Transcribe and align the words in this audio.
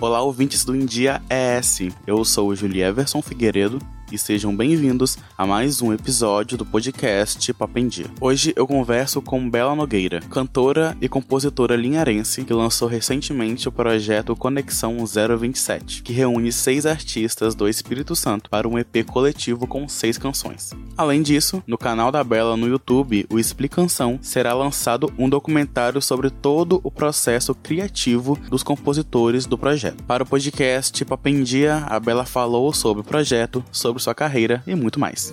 Olá, 0.00 0.22
ouvintes 0.22 0.64
do 0.64 0.76
India 0.76 1.20
ES. 1.28 1.92
Eu 2.06 2.24
sou 2.24 2.48
o 2.48 2.54
Julieverson 2.54 3.20
Figueiredo 3.20 3.78
e 4.10 4.16
sejam 4.16 4.54
bem-vindos 4.54 5.18
a 5.36 5.44
mais 5.46 5.82
um 5.82 5.92
episódio 5.92 6.56
do 6.56 6.64
podcast 6.64 7.52
Papendia. 7.52 8.06
Hoje 8.20 8.52
eu 8.54 8.66
converso 8.66 9.20
com 9.20 9.50
Bela 9.50 9.74
Nogueira, 9.74 10.20
cantora 10.30 10.96
e 11.00 11.08
compositora 11.08 11.74
linharense 11.74 12.44
que 12.44 12.52
lançou 12.52 12.88
recentemente 12.88 13.68
o 13.68 13.72
projeto 13.72 14.36
Conexão 14.36 14.96
027, 15.04 16.02
que 16.02 16.12
reúne 16.12 16.52
seis 16.52 16.86
artistas 16.86 17.54
do 17.54 17.68
Espírito 17.68 18.14
Santo 18.14 18.48
para 18.48 18.68
um 18.68 18.78
EP 18.78 19.04
coletivo 19.06 19.66
com 19.66 19.88
seis 19.88 20.16
canções. 20.16 20.72
Além 20.96 21.20
disso, 21.20 21.62
no 21.66 21.76
canal 21.76 22.12
da 22.12 22.22
Bela 22.22 22.56
no 22.56 22.68
YouTube, 22.68 23.26
o 23.28 23.38
Explicação, 23.38 24.18
será 24.22 24.54
lançado 24.54 25.12
um 25.18 25.28
documentário 25.28 26.00
sobre 26.00 26.30
todo 26.30 26.80
o 26.84 26.90
processo 26.90 27.54
criativo 27.54 28.38
dos 28.48 28.62
compositores 28.62 29.46
do 29.46 29.58
projeto. 29.58 30.04
Para 30.04 30.22
o 30.22 30.26
podcast 30.26 31.04
Papendia, 31.04 31.84
a 31.88 31.98
Bela 31.98 32.24
falou 32.24 32.72
sobre 32.72 33.00
o 33.00 33.04
projeto, 33.04 33.64
sobre 33.72 33.95
sobre 33.96 34.02
sua 34.02 34.14
carreira 34.14 34.62
e 34.66 34.74
muito 34.74 35.00
mais. 35.00 35.32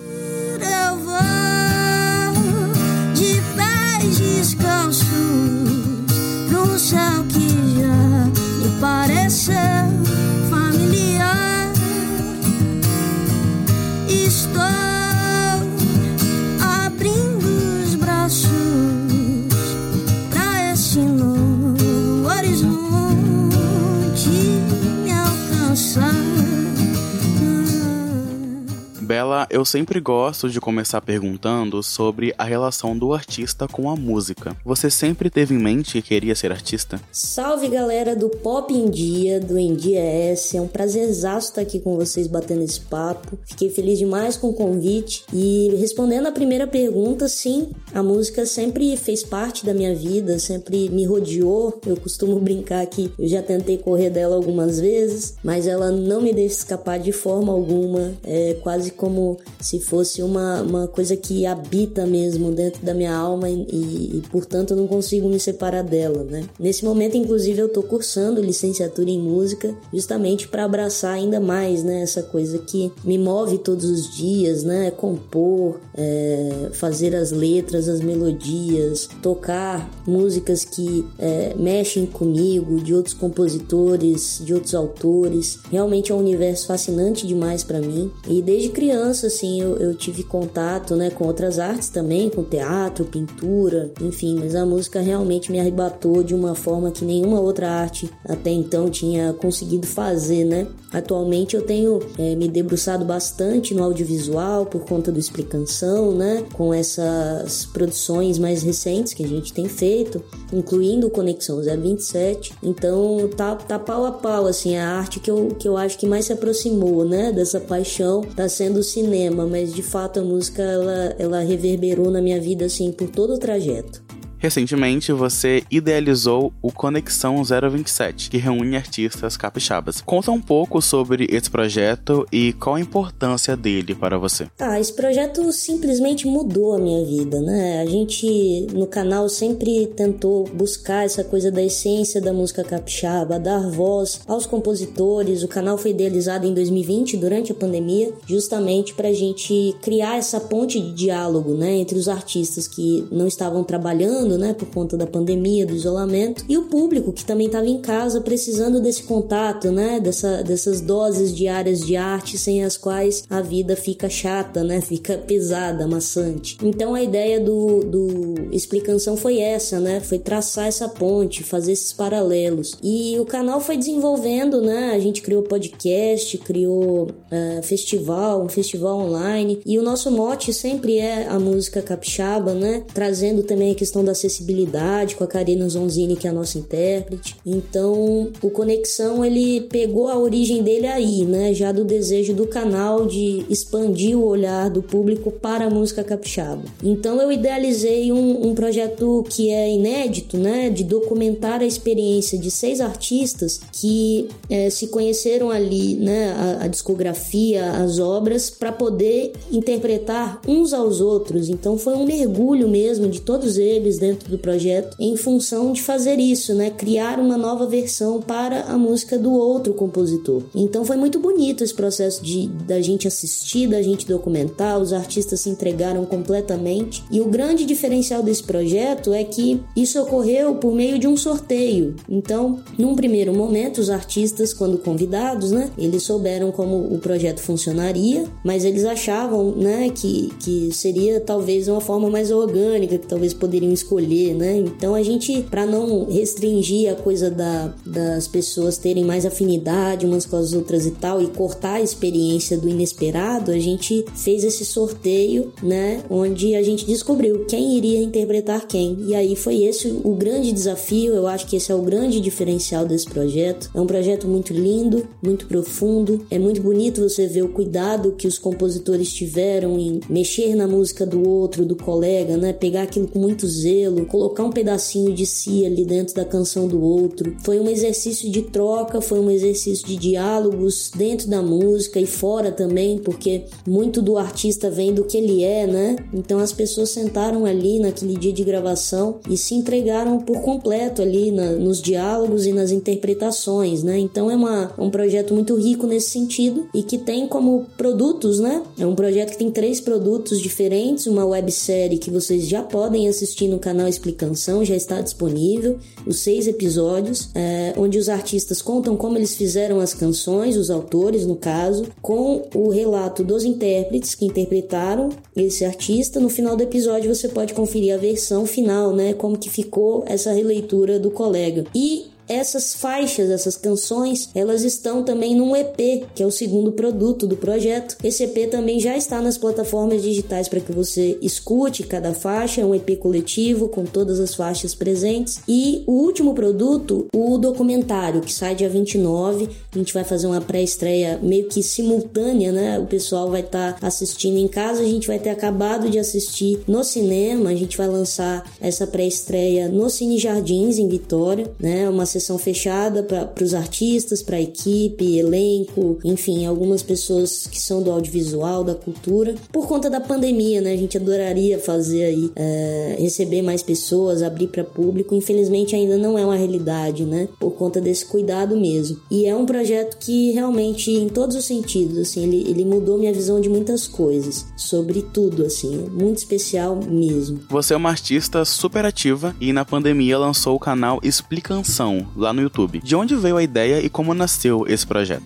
Eu 29.50 29.64
sempre 29.64 30.00
gosto 30.00 30.48
de 30.48 30.60
começar 30.60 31.00
perguntando 31.00 31.82
sobre 31.82 32.34
a 32.38 32.44
relação 32.44 32.96
do 32.96 33.12
artista 33.12 33.66
com 33.66 33.90
a 33.90 33.96
música. 33.96 34.56
Você 34.64 34.88
sempre 34.88 35.28
teve 35.28 35.54
em 35.54 35.58
mente 35.58 35.92
que 35.92 36.02
queria 36.02 36.34
ser 36.34 36.52
artista? 36.52 37.00
Salve 37.10 37.68
galera 37.68 38.14
do 38.14 38.28
Pop 38.28 38.72
em 38.72 38.88
Dia, 38.88 39.40
do 39.40 39.58
Em 39.58 39.74
Dia 39.74 40.00
S. 40.00 40.56
É 40.56 40.60
um 40.60 40.68
prazer 40.68 41.08
estar 41.10 41.60
aqui 41.60 41.80
com 41.80 41.96
vocês 41.96 42.26
batendo 42.26 42.62
esse 42.62 42.80
papo. 42.80 43.38
Fiquei 43.44 43.70
feliz 43.70 43.98
demais 43.98 44.36
com 44.36 44.50
o 44.50 44.54
convite. 44.54 45.24
E 45.32 45.74
respondendo 45.78 46.26
a 46.26 46.32
primeira 46.32 46.66
pergunta, 46.66 47.28
sim, 47.28 47.70
a 47.92 48.02
música 48.02 48.46
sempre 48.46 48.96
fez 48.96 49.22
parte 49.22 49.66
da 49.66 49.74
minha 49.74 49.94
vida, 49.94 50.38
sempre 50.38 50.88
me 50.88 51.04
rodeou. 51.04 51.80
Eu 51.86 51.96
costumo 51.96 52.38
brincar 52.38 52.86
que 52.86 53.12
eu 53.18 53.26
já 53.26 53.42
tentei 53.42 53.78
correr 53.78 54.10
dela 54.10 54.36
algumas 54.36 54.78
vezes, 54.78 55.34
mas 55.42 55.66
ela 55.66 55.90
não 55.90 56.20
me 56.20 56.32
deixa 56.32 56.56
escapar 56.56 56.98
de 56.98 57.12
forma 57.12 57.52
alguma. 57.52 58.12
É 58.22 58.54
quase 58.62 58.90
como 58.90 59.23
como 59.24 59.38
se 59.58 59.80
fosse 59.80 60.22
uma, 60.22 60.60
uma 60.60 60.86
coisa 60.86 61.16
que 61.16 61.46
habita 61.46 62.06
mesmo 62.06 62.50
dentro 62.50 62.84
da 62.84 62.92
minha 62.92 63.14
alma 63.14 63.48
e, 63.48 63.62
e, 63.62 64.22
portanto, 64.30 64.72
eu 64.72 64.76
não 64.76 64.86
consigo 64.86 65.28
me 65.28 65.40
separar 65.40 65.82
dela, 65.82 66.22
né? 66.22 66.44
Nesse 66.58 66.84
momento, 66.84 67.16
inclusive, 67.16 67.58
eu 67.58 67.68
tô 67.68 67.82
cursando 67.82 68.42
licenciatura 68.42 69.08
em 69.08 69.18
música 69.18 69.74
justamente 69.92 70.46
para 70.46 70.64
abraçar 70.64 71.14
ainda 71.14 71.40
mais, 71.40 71.82
né? 71.82 72.02
Essa 72.02 72.22
coisa 72.22 72.58
que 72.58 72.92
me 73.02 73.16
move 73.16 73.58
todos 73.58 73.84
os 73.86 74.14
dias, 74.14 74.62
né? 74.62 74.90
Compor, 74.90 75.80
é, 75.96 76.68
fazer 76.72 77.16
as 77.16 77.30
letras, 77.30 77.88
as 77.88 78.00
melodias, 78.00 79.08
tocar 79.22 79.88
músicas 80.06 80.64
que 80.64 81.06
é, 81.18 81.54
mexem 81.56 82.04
comigo, 82.04 82.80
de 82.80 82.94
outros 82.94 83.14
compositores, 83.14 84.42
de 84.44 84.52
outros 84.52 84.74
autores. 84.74 85.58
Realmente 85.70 86.12
é 86.12 86.14
um 86.14 86.18
universo 86.18 86.66
fascinante 86.66 87.26
demais 87.26 87.64
para 87.64 87.80
mim. 87.80 88.10
E 88.28 88.42
desde 88.42 88.68
criança 88.68 89.13
criança, 89.14 89.28
assim, 89.28 89.60
eu, 89.60 89.76
eu 89.76 89.94
tive 89.94 90.24
contato, 90.24 90.96
né, 90.96 91.08
com 91.08 91.26
outras 91.26 91.58
artes 91.58 91.88
também, 91.88 92.28
com 92.28 92.42
teatro, 92.42 93.04
pintura, 93.04 93.92
enfim, 94.00 94.36
mas 94.40 94.54
a 94.54 94.66
música 94.66 95.00
realmente 95.00 95.52
me 95.52 95.60
arrebatou 95.60 96.22
de 96.22 96.34
uma 96.34 96.54
forma 96.54 96.90
que 96.90 97.04
nenhuma 97.04 97.40
outra 97.40 97.70
arte 97.70 98.10
até 98.28 98.50
então 98.50 98.90
tinha 98.90 99.32
conseguido 99.32 99.86
fazer, 99.86 100.44
né? 100.44 100.66
Atualmente 100.94 101.56
eu 101.56 101.62
tenho 101.62 101.98
é, 102.16 102.36
me 102.36 102.48
debruçado 102.48 103.04
bastante 103.04 103.74
no 103.74 103.82
audiovisual 103.82 104.64
por 104.64 104.84
conta 104.84 105.10
do 105.10 105.18
Explicação, 105.18 106.12
né? 106.12 106.44
Com 106.52 106.72
essas 106.72 107.66
produções 107.66 108.38
mais 108.38 108.62
recentes 108.62 109.12
que 109.12 109.24
a 109.24 109.26
gente 109.26 109.52
tem 109.52 109.68
feito, 109.68 110.22
incluindo 110.52 111.08
o 111.08 111.10
Conexão 111.10 111.60
027. 111.60 112.54
Então 112.62 113.28
tá, 113.36 113.56
tá 113.56 113.76
pau 113.76 114.04
a 114.06 114.12
pau, 114.12 114.46
assim, 114.46 114.76
a 114.76 114.88
arte 114.88 115.18
que 115.18 115.30
eu, 115.30 115.48
que 115.58 115.66
eu 115.66 115.76
acho 115.76 115.98
que 115.98 116.06
mais 116.06 116.26
se 116.26 116.32
aproximou, 116.32 117.04
né? 117.04 117.32
Dessa 117.32 117.58
paixão 117.58 118.22
tá 118.36 118.48
sendo 118.48 118.80
cinema, 118.82 119.03
mas 119.46 119.74
de 119.74 119.82
fato 119.82 120.20
a 120.20 120.22
música 120.22 120.62
ela, 120.62 121.16
ela 121.18 121.40
reverberou 121.40 122.10
na 122.10 122.20
minha 122.20 122.40
vida 122.40 122.66
assim 122.66 122.92
por 122.92 123.08
todo 123.08 123.34
o 123.34 123.38
trajeto. 123.38 124.03
Recentemente, 124.44 125.10
você 125.10 125.64
idealizou 125.70 126.52
o 126.60 126.70
Conexão 126.70 127.42
027, 127.42 128.28
que 128.28 128.36
reúne 128.36 128.76
artistas 128.76 129.38
capixabas. 129.38 130.02
Conta 130.02 130.30
um 130.30 130.40
pouco 130.40 130.82
sobre 130.82 131.26
esse 131.30 131.50
projeto 131.50 132.26
e 132.30 132.52
qual 132.52 132.74
a 132.74 132.80
importância 132.80 133.56
dele 133.56 133.94
para 133.94 134.18
você. 134.18 134.46
Ah, 134.60 134.78
esse 134.78 134.92
projeto 134.92 135.50
simplesmente 135.50 136.26
mudou 136.26 136.74
a 136.74 136.78
minha 136.78 137.02
vida, 137.06 137.40
né? 137.40 137.80
A 137.80 137.86
gente 137.86 138.66
no 138.74 138.86
canal 138.86 139.30
sempre 139.30 139.86
tentou 139.96 140.44
buscar 140.52 141.06
essa 141.06 141.24
coisa 141.24 141.50
da 141.50 141.62
essência 141.62 142.20
da 142.20 142.30
música 142.34 142.62
capixaba, 142.62 143.38
dar 143.38 143.70
voz 143.70 144.20
aos 144.28 144.44
compositores. 144.44 145.42
O 145.42 145.48
canal 145.48 145.78
foi 145.78 145.92
idealizado 145.92 146.46
em 146.46 146.52
2020, 146.52 147.16
durante 147.16 147.50
a 147.50 147.54
pandemia, 147.54 148.12
justamente 148.26 148.92
para 148.92 149.08
a 149.08 149.14
gente 149.14 149.74
criar 149.80 150.18
essa 150.18 150.38
ponte 150.38 150.78
de 150.78 150.92
diálogo, 150.92 151.54
né, 151.54 151.76
entre 151.76 151.96
os 151.96 152.08
artistas 152.08 152.68
que 152.68 153.08
não 153.10 153.26
estavam 153.26 153.64
trabalhando 153.64 154.33
né, 154.36 154.52
por 154.52 154.66
conta 154.68 154.96
da 154.96 155.06
pandemia, 155.06 155.66
do 155.66 155.74
isolamento, 155.74 156.44
e 156.48 156.56
o 156.56 156.64
público 156.64 157.12
que 157.12 157.24
também 157.24 157.46
estava 157.46 157.66
em 157.66 157.80
casa 157.80 158.20
precisando 158.20 158.80
desse 158.80 159.04
contato, 159.04 159.70
né, 159.70 160.00
dessa, 160.00 160.42
dessas 160.42 160.80
doses 160.80 161.34
diárias 161.34 161.80
de 161.80 161.96
arte 161.96 162.38
sem 162.38 162.64
as 162.64 162.76
quais 162.76 163.24
a 163.28 163.40
vida 163.40 163.76
fica 163.76 164.08
chata, 164.08 164.62
né, 164.64 164.80
fica 164.82 165.18
pesada, 165.18 165.86
maçante. 165.86 166.56
Então 166.62 166.94
a 166.94 167.02
ideia 167.02 167.40
do, 167.40 167.84
do 167.84 168.34
Explicação 168.52 169.16
foi 169.16 169.38
essa, 169.38 169.80
né, 169.80 170.00
foi 170.00 170.18
traçar 170.18 170.66
essa 170.66 170.88
ponte, 170.88 171.42
fazer 171.42 171.72
esses 171.72 171.92
paralelos. 171.92 172.76
E 172.82 173.16
o 173.18 173.24
canal 173.24 173.60
foi 173.60 173.76
desenvolvendo, 173.76 174.60
né, 174.60 174.92
a 174.94 174.98
gente 174.98 175.22
criou 175.22 175.42
podcast, 175.42 176.36
criou 176.38 177.08
uh, 177.08 177.62
festival, 177.62 178.42
um 178.42 178.48
festival 178.48 178.98
online, 178.98 179.60
e 179.64 179.78
o 179.78 179.82
nosso 179.82 180.10
mote 180.10 180.52
sempre 180.52 180.98
é 180.98 181.26
a 181.28 181.38
música 181.38 181.82
capixaba, 181.82 182.54
né, 182.54 182.84
trazendo 182.92 183.42
também 183.42 183.72
a 183.72 183.74
questão 183.74 184.04
da 184.04 184.13
acessibilidade 184.14 185.16
com 185.16 185.24
a 185.24 185.26
Karina 185.26 185.68
Zonzini, 185.68 186.16
que 186.16 186.26
é 186.26 186.30
a 186.30 186.32
nossa 186.32 186.58
intérprete. 186.58 187.36
Então, 187.44 188.30
o 188.42 188.50
Conexão 188.50 189.24
ele 189.24 189.60
pegou 189.62 190.08
a 190.08 190.18
origem 190.18 190.62
dele 190.62 190.86
aí, 190.86 191.24
né? 191.24 191.52
Já 191.52 191.70
do 191.72 191.84
desejo 191.84 192.32
do 192.32 192.46
canal 192.46 193.06
de 193.06 193.44
expandir 193.50 194.18
o 194.18 194.24
olhar 194.24 194.70
do 194.70 194.82
público 194.82 195.30
para 195.30 195.66
a 195.66 195.70
música 195.70 196.02
capixaba. 196.02 196.62
Então, 196.82 197.20
eu 197.20 197.30
idealizei 197.30 198.12
um, 198.12 198.48
um 198.48 198.54
projeto 198.54 199.24
que 199.28 199.50
é 199.50 199.70
inédito, 199.70 200.38
né? 200.38 200.70
De 200.70 200.84
documentar 200.84 201.60
a 201.60 201.66
experiência 201.66 202.38
de 202.38 202.50
seis 202.50 202.80
artistas 202.80 203.60
que 203.72 204.28
é, 204.48 204.70
se 204.70 204.88
conheceram 204.88 205.50
ali, 205.50 205.94
né? 205.96 206.32
A, 206.32 206.64
a 206.64 206.68
discografia, 206.68 207.72
as 207.72 207.98
obras, 207.98 208.50
para 208.50 208.72
poder 208.72 209.32
interpretar 209.50 210.40
uns 210.46 210.72
aos 210.72 211.00
outros. 211.00 211.48
Então, 211.48 211.76
foi 211.76 211.94
um 211.94 212.04
mergulho 212.04 212.68
mesmo 212.68 213.08
de 213.08 213.20
todos 213.20 213.58
eles 213.58 213.98
dentro 214.04 214.30
do 214.30 214.38
projeto 214.38 214.94
em 215.00 215.16
função 215.16 215.72
de 215.72 215.82
fazer 215.82 216.18
isso, 216.20 216.54
né? 216.54 216.68
Criar 216.68 217.18
uma 217.18 217.38
nova 217.38 217.66
versão 217.66 218.20
para 218.20 218.64
a 218.64 218.76
música 218.76 219.18
do 219.18 219.32
outro 219.32 219.72
compositor. 219.72 220.42
Então 220.54 220.84
foi 220.84 220.96
muito 220.96 221.18
bonito 221.18 221.64
esse 221.64 221.74
processo 221.74 222.22
de 222.22 222.48
da 222.66 222.80
gente 222.82 223.08
assistir, 223.08 223.66
da 223.66 223.80
gente 223.80 224.06
documentar, 224.06 224.78
os 224.78 224.92
artistas 224.92 225.40
se 225.40 225.48
entregaram 225.48 226.04
completamente. 226.04 227.02
E 227.10 227.20
o 227.20 227.26
grande 227.26 227.64
diferencial 227.64 228.22
desse 228.22 228.42
projeto 228.42 229.14
é 229.14 229.24
que 229.24 229.60
isso 229.74 230.00
ocorreu 230.00 230.56
por 230.56 230.74
meio 230.74 230.98
de 230.98 231.08
um 231.08 231.16
sorteio. 231.16 231.96
Então, 232.08 232.60
num 232.78 232.94
primeiro 232.94 233.32
momento, 233.34 233.78
os 233.78 233.88
artistas, 233.88 234.52
quando 234.52 234.76
convidados, 234.78 235.50
né, 235.50 235.70
eles 235.78 236.02
souberam 236.02 236.52
como 236.52 236.94
o 236.94 236.98
projeto 236.98 237.40
funcionaria, 237.40 238.24
mas 238.44 238.64
eles 238.64 238.84
achavam, 238.84 239.52
né, 239.52 239.90
que, 239.94 240.30
que 240.40 240.70
seria 240.72 241.20
talvez 241.20 241.68
uma 241.68 241.80
forma 241.80 242.10
mais 242.10 242.30
orgânica, 242.30 242.98
que 242.98 243.06
talvez 243.06 243.32
poderiam 243.32 243.72
escolher 243.72 243.93
escolher, 243.94 244.34
né? 244.34 244.58
Então 244.58 244.94
a 244.94 245.02
gente, 245.02 245.42
para 245.42 245.64
não 245.64 246.06
restringir 246.06 246.90
a 246.90 246.94
coisa 246.94 247.30
da, 247.30 247.72
das 247.84 248.26
pessoas 248.26 248.76
terem 248.76 249.04
mais 249.04 249.24
afinidade 249.24 250.06
umas 250.06 250.26
com 250.26 250.36
as 250.36 250.52
outras 250.52 250.86
e 250.86 250.90
tal, 250.90 251.22
e 251.22 251.26
cortar 251.28 251.74
a 251.74 251.82
experiência 251.82 252.58
do 252.58 252.68
inesperado, 252.68 253.50
a 253.50 253.58
gente 253.58 254.04
fez 254.14 254.44
esse 254.44 254.64
sorteio, 254.64 255.52
né? 255.62 256.02
Onde 256.10 256.54
a 256.54 256.62
gente 256.62 256.84
descobriu 256.84 257.44
quem 257.46 257.76
iria 257.76 258.02
interpretar 258.02 258.66
quem. 258.66 258.96
E 259.06 259.14
aí 259.14 259.36
foi 259.36 259.62
esse 259.62 259.88
o 260.04 260.14
grande 260.14 260.52
desafio, 260.52 261.14
eu 261.14 261.26
acho 261.26 261.46
que 261.46 261.56
esse 261.56 261.70
é 261.70 261.74
o 261.74 261.82
grande 261.82 262.20
diferencial 262.20 262.86
desse 262.86 263.06
projeto. 263.06 263.70
É 263.74 263.80
um 263.80 263.86
projeto 263.86 264.26
muito 264.26 264.52
lindo, 264.52 265.06
muito 265.22 265.46
profundo, 265.46 266.26
é 266.30 266.38
muito 266.38 266.60
bonito 266.60 267.02
você 267.02 267.26
ver 267.26 267.42
o 267.42 267.48
cuidado 267.48 268.12
que 268.12 268.26
os 268.26 268.38
compositores 268.38 269.12
tiveram 269.12 269.78
em 269.78 270.00
mexer 270.08 270.54
na 270.54 270.66
música 270.66 271.06
do 271.06 271.26
outro, 271.28 271.64
do 271.64 271.76
colega, 271.76 272.36
né? 272.36 272.52
Pegar 272.52 272.82
aquilo 272.82 273.08
com 273.08 273.18
muito 273.18 273.46
zelo, 273.46 273.83
colocar 274.06 274.44
um 274.44 274.50
pedacinho 274.50 275.12
de 275.12 275.26
si 275.26 275.64
ali 275.64 275.84
dentro 275.84 276.14
da 276.14 276.24
canção 276.24 276.66
do 276.66 276.82
outro. 276.82 277.36
Foi 277.42 277.58
um 277.58 277.68
exercício 277.68 278.30
de 278.30 278.42
troca, 278.42 279.00
foi 279.00 279.20
um 279.20 279.30
exercício 279.30 279.86
de 279.86 279.96
diálogos 279.96 280.90
dentro 280.94 281.28
da 281.28 281.42
música 281.42 282.00
e 282.00 282.06
fora 282.06 282.50
também, 282.52 282.98
porque 282.98 283.44
muito 283.66 284.00
do 284.00 284.16
artista 284.16 284.70
vem 284.70 284.92
do 284.92 285.04
que 285.04 285.16
ele 285.16 285.42
é, 285.42 285.66
né? 285.66 285.96
Então 286.12 286.38
as 286.38 286.52
pessoas 286.52 286.90
sentaram 286.90 287.44
ali 287.44 287.78
naquele 287.78 288.16
dia 288.16 288.32
de 288.32 288.44
gravação 288.44 289.20
e 289.28 289.36
se 289.36 289.54
entregaram 289.54 290.18
por 290.18 290.40
completo 290.40 291.02
ali 291.02 291.30
na, 291.30 291.52
nos 291.52 291.80
diálogos 291.80 292.46
e 292.46 292.52
nas 292.52 292.70
interpretações, 292.70 293.82
né? 293.82 293.98
Então 293.98 294.30
é 294.30 294.36
uma, 294.36 294.72
um 294.78 294.90
projeto 294.90 295.34
muito 295.34 295.54
rico 295.56 295.86
nesse 295.86 296.10
sentido 296.10 296.66
e 296.74 296.82
que 296.82 296.98
tem 296.98 297.26
como 297.26 297.66
produtos, 297.76 298.40
né? 298.40 298.62
É 298.78 298.86
um 298.86 298.94
projeto 298.94 299.32
que 299.32 299.38
tem 299.38 299.50
três 299.50 299.80
produtos 299.80 300.40
diferentes, 300.40 301.06
uma 301.06 301.24
websérie 301.24 301.98
que 301.98 302.10
vocês 302.10 302.48
já 302.48 302.62
podem 302.62 303.08
assistir 303.08 303.48
no 303.48 303.58
canal 303.58 303.73
Explicação, 303.88 304.64
já 304.64 304.74
está 304.74 305.00
disponível, 305.00 305.78
os 306.06 306.20
seis 306.20 306.46
episódios, 306.46 307.30
é, 307.34 307.74
onde 307.76 307.98
os 307.98 308.08
artistas 308.08 308.62
contam 308.62 308.96
como 308.96 309.18
eles 309.18 309.34
fizeram 309.36 309.80
as 309.80 309.92
canções, 309.92 310.56
os 310.56 310.70
autores 310.70 311.26
no 311.26 311.36
caso, 311.36 311.86
com 312.00 312.48
o 312.54 312.70
relato 312.70 313.22
dos 313.24 313.44
intérpretes 313.44 314.14
que 314.14 314.26
interpretaram 314.26 315.10
esse 315.36 315.64
artista. 315.64 316.20
No 316.20 316.28
final 316.28 316.56
do 316.56 316.62
episódio 316.62 317.14
você 317.14 317.28
pode 317.28 317.54
conferir 317.54 317.94
a 317.94 317.98
versão 317.98 318.46
final, 318.46 318.94
né? 318.94 319.12
Como 319.14 319.38
que 319.38 319.50
ficou 319.50 320.04
essa 320.06 320.32
releitura 320.32 320.98
do 320.98 321.10
colega. 321.10 321.64
E 321.74 322.13
essas 322.28 322.74
faixas, 322.74 323.30
essas 323.30 323.56
canções, 323.56 324.30
elas 324.34 324.62
estão 324.62 325.02
também 325.02 325.34
num 325.34 325.54
EP, 325.54 326.06
que 326.14 326.22
é 326.22 326.26
o 326.26 326.30
segundo 326.30 326.72
produto 326.72 327.26
do 327.26 327.36
projeto. 327.36 327.96
Esse 328.02 328.24
EP 328.24 328.50
também 328.50 328.80
já 328.80 328.96
está 328.96 329.20
nas 329.20 329.36
plataformas 329.36 330.02
digitais 330.02 330.48
para 330.48 330.60
que 330.60 330.72
você 330.72 331.18
escute 331.20 331.82
cada 331.82 332.14
faixa, 332.14 332.60
é 332.60 332.64
um 332.64 332.74
EP 332.74 332.98
coletivo 332.98 333.68
com 333.68 333.84
todas 333.84 334.20
as 334.20 334.34
faixas 334.34 334.74
presentes. 334.74 335.40
E 335.46 335.84
o 335.86 335.92
último 335.92 336.34
produto, 336.34 337.06
o 337.14 337.38
documentário, 337.38 338.20
que 338.20 338.32
sai 338.32 338.54
dia 338.54 338.68
29. 338.68 339.48
A 339.72 339.78
gente 339.78 339.92
vai 339.92 340.04
fazer 340.04 340.26
uma 340.26 340.40
pré-estreia 340.40 341.18
meio 341.22 341.48
que 341.48 341.62
simultânea, 341.62 342.52
né? 342.52 342.78
O 342.78 342.86
pessoal 342.86 343.30
vai 343.30 343.40
estar 343.40 343.78
tá 343.78 343.86
assistindo 343.86 344.38
em 344.38 344.48
casa, 344.48 344.82
a 344.82 344.86
gente 344.86 345.06
vai 345.06 345.18
ter 345.18 345.30
acabado 345.30 345.90
de 345.90 345.98
assistir 345.98 346.60
no 346.66 346.82
cinema, 346.84 347.50
a 347.50 347.54
gente 347.54 347.76
vai 347.76 347.88
lançar 347.88 348.44
essa 348.60 348.86
pré-estreia 348.86 349.68
no 349.68 349.90
Cine 349.90 350.18
Jardins 350.18 350.78
em 350.78 350.88
Vitória, 350.88 351.50
né? 351.58 351.88
Uma 351.88 352.06
sessão 352.14 352.38
fechada 352.38 353.02
para 353.02 353.44
os 353.44 353.54
artistas, 353.54 354.22
para 354.22 354.36
a 354.36 354.40
equipe, 354.40 355.18
elenco, 355.18 355.98
enfim, 356.04 356.46
algumas 356.46 356.82
pessoas 356.82 357.46
que 357.46 357.60
são 357.60 357.82
do 357.82 357.90
audiovisual, 357.90 358.64
da 358.64 358.74
cultura. 358.74 359.34
Por 359.52 359.66
conta 359.66 359.90
da 359.90 360.00
pandemia, 360.00 360.60
né? 360.60 360.72
A 360.72 360.76
gente 360.76 360.96
adoraria 360.96 361.58
fazer 361.58 362.04
aí, 362.04 362.30
é, 362.36 362.96
receber 362.98 363.42
mais 363.42 363.62
pessoas, 363.62 364.22
abrir 364.22 364.48
para 364.48 364.64
público. 364.64 365.14
Infelizmente 365.14 365.74
ainda 365.74 365.96
não 365.96 366.18
é 366.18 366.24
uma 366.24 366.36
realidade, 366.36 367.04
né? 367.04 367.28
Por 367.38 367.52
conta 367.52 367.80
desse 367.80 368.06
cuidado 368.06 368.56
mesmo. 368.56 369.00
E 369.10 369.26
é 369.26 369.34
um 369.34 369.46
projeto 369.46 369.98
que 369.98 370.30
realmente, 370.32 370.90
em 370.90 371.08
todos 371.08 371.36
os 371.36 371.44
sentidos, 371.44 371.98
assim, 371.98 372.22
ele, 372.24 372.48
ele 372.48 372.64
mudou 372.64 372.98
minha 372.98 373.12
visão 373.12 373.40
de 373.40 373.48
muitas 373.48 373.86
coisas, 373.86 374.46
sobre 374.56 375.02
tudo, 375.02 375.44
assim, 375.44 375.88
muito 375.92 376.18
especial 376.18 376.76
mesmo. 376.76 377.40
Você 377.48 377.74
é 377.74 377.76
uma 377.76 377.90
artista 377.90 378.44
super 378.44 378.84
ativa 378.84 379.34
e 379.40 379.52
na 379.52 379.64
pandemia 379.64 380.18
lançou 380.18 380.54
o 380.56 380.60
canal 380.60 381.00
Explicação, 381.02 382.03
lá 382.16 382.32
no 382.32 382.42
YouTube. 382.42 382.80
De 382.80 382.94
onde 382.96 383.16
veio 383.16 383.36
a 383.36 383.42
ideia 383.42 383.80
e 383.80 383.88
como 383.88 384.14
nasceu 384.14 384.64
esse 384.68 384.86
projeto? 384.86 385.24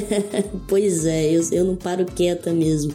pois 0.68 1.04
é, 1.04 1.30
eu, 1.32 1.42
eu 1.52 1.64
não 1.64 1.76
paro 1.76 2.04
quieta 2.04 2.52
mesmo. 2.52 2.92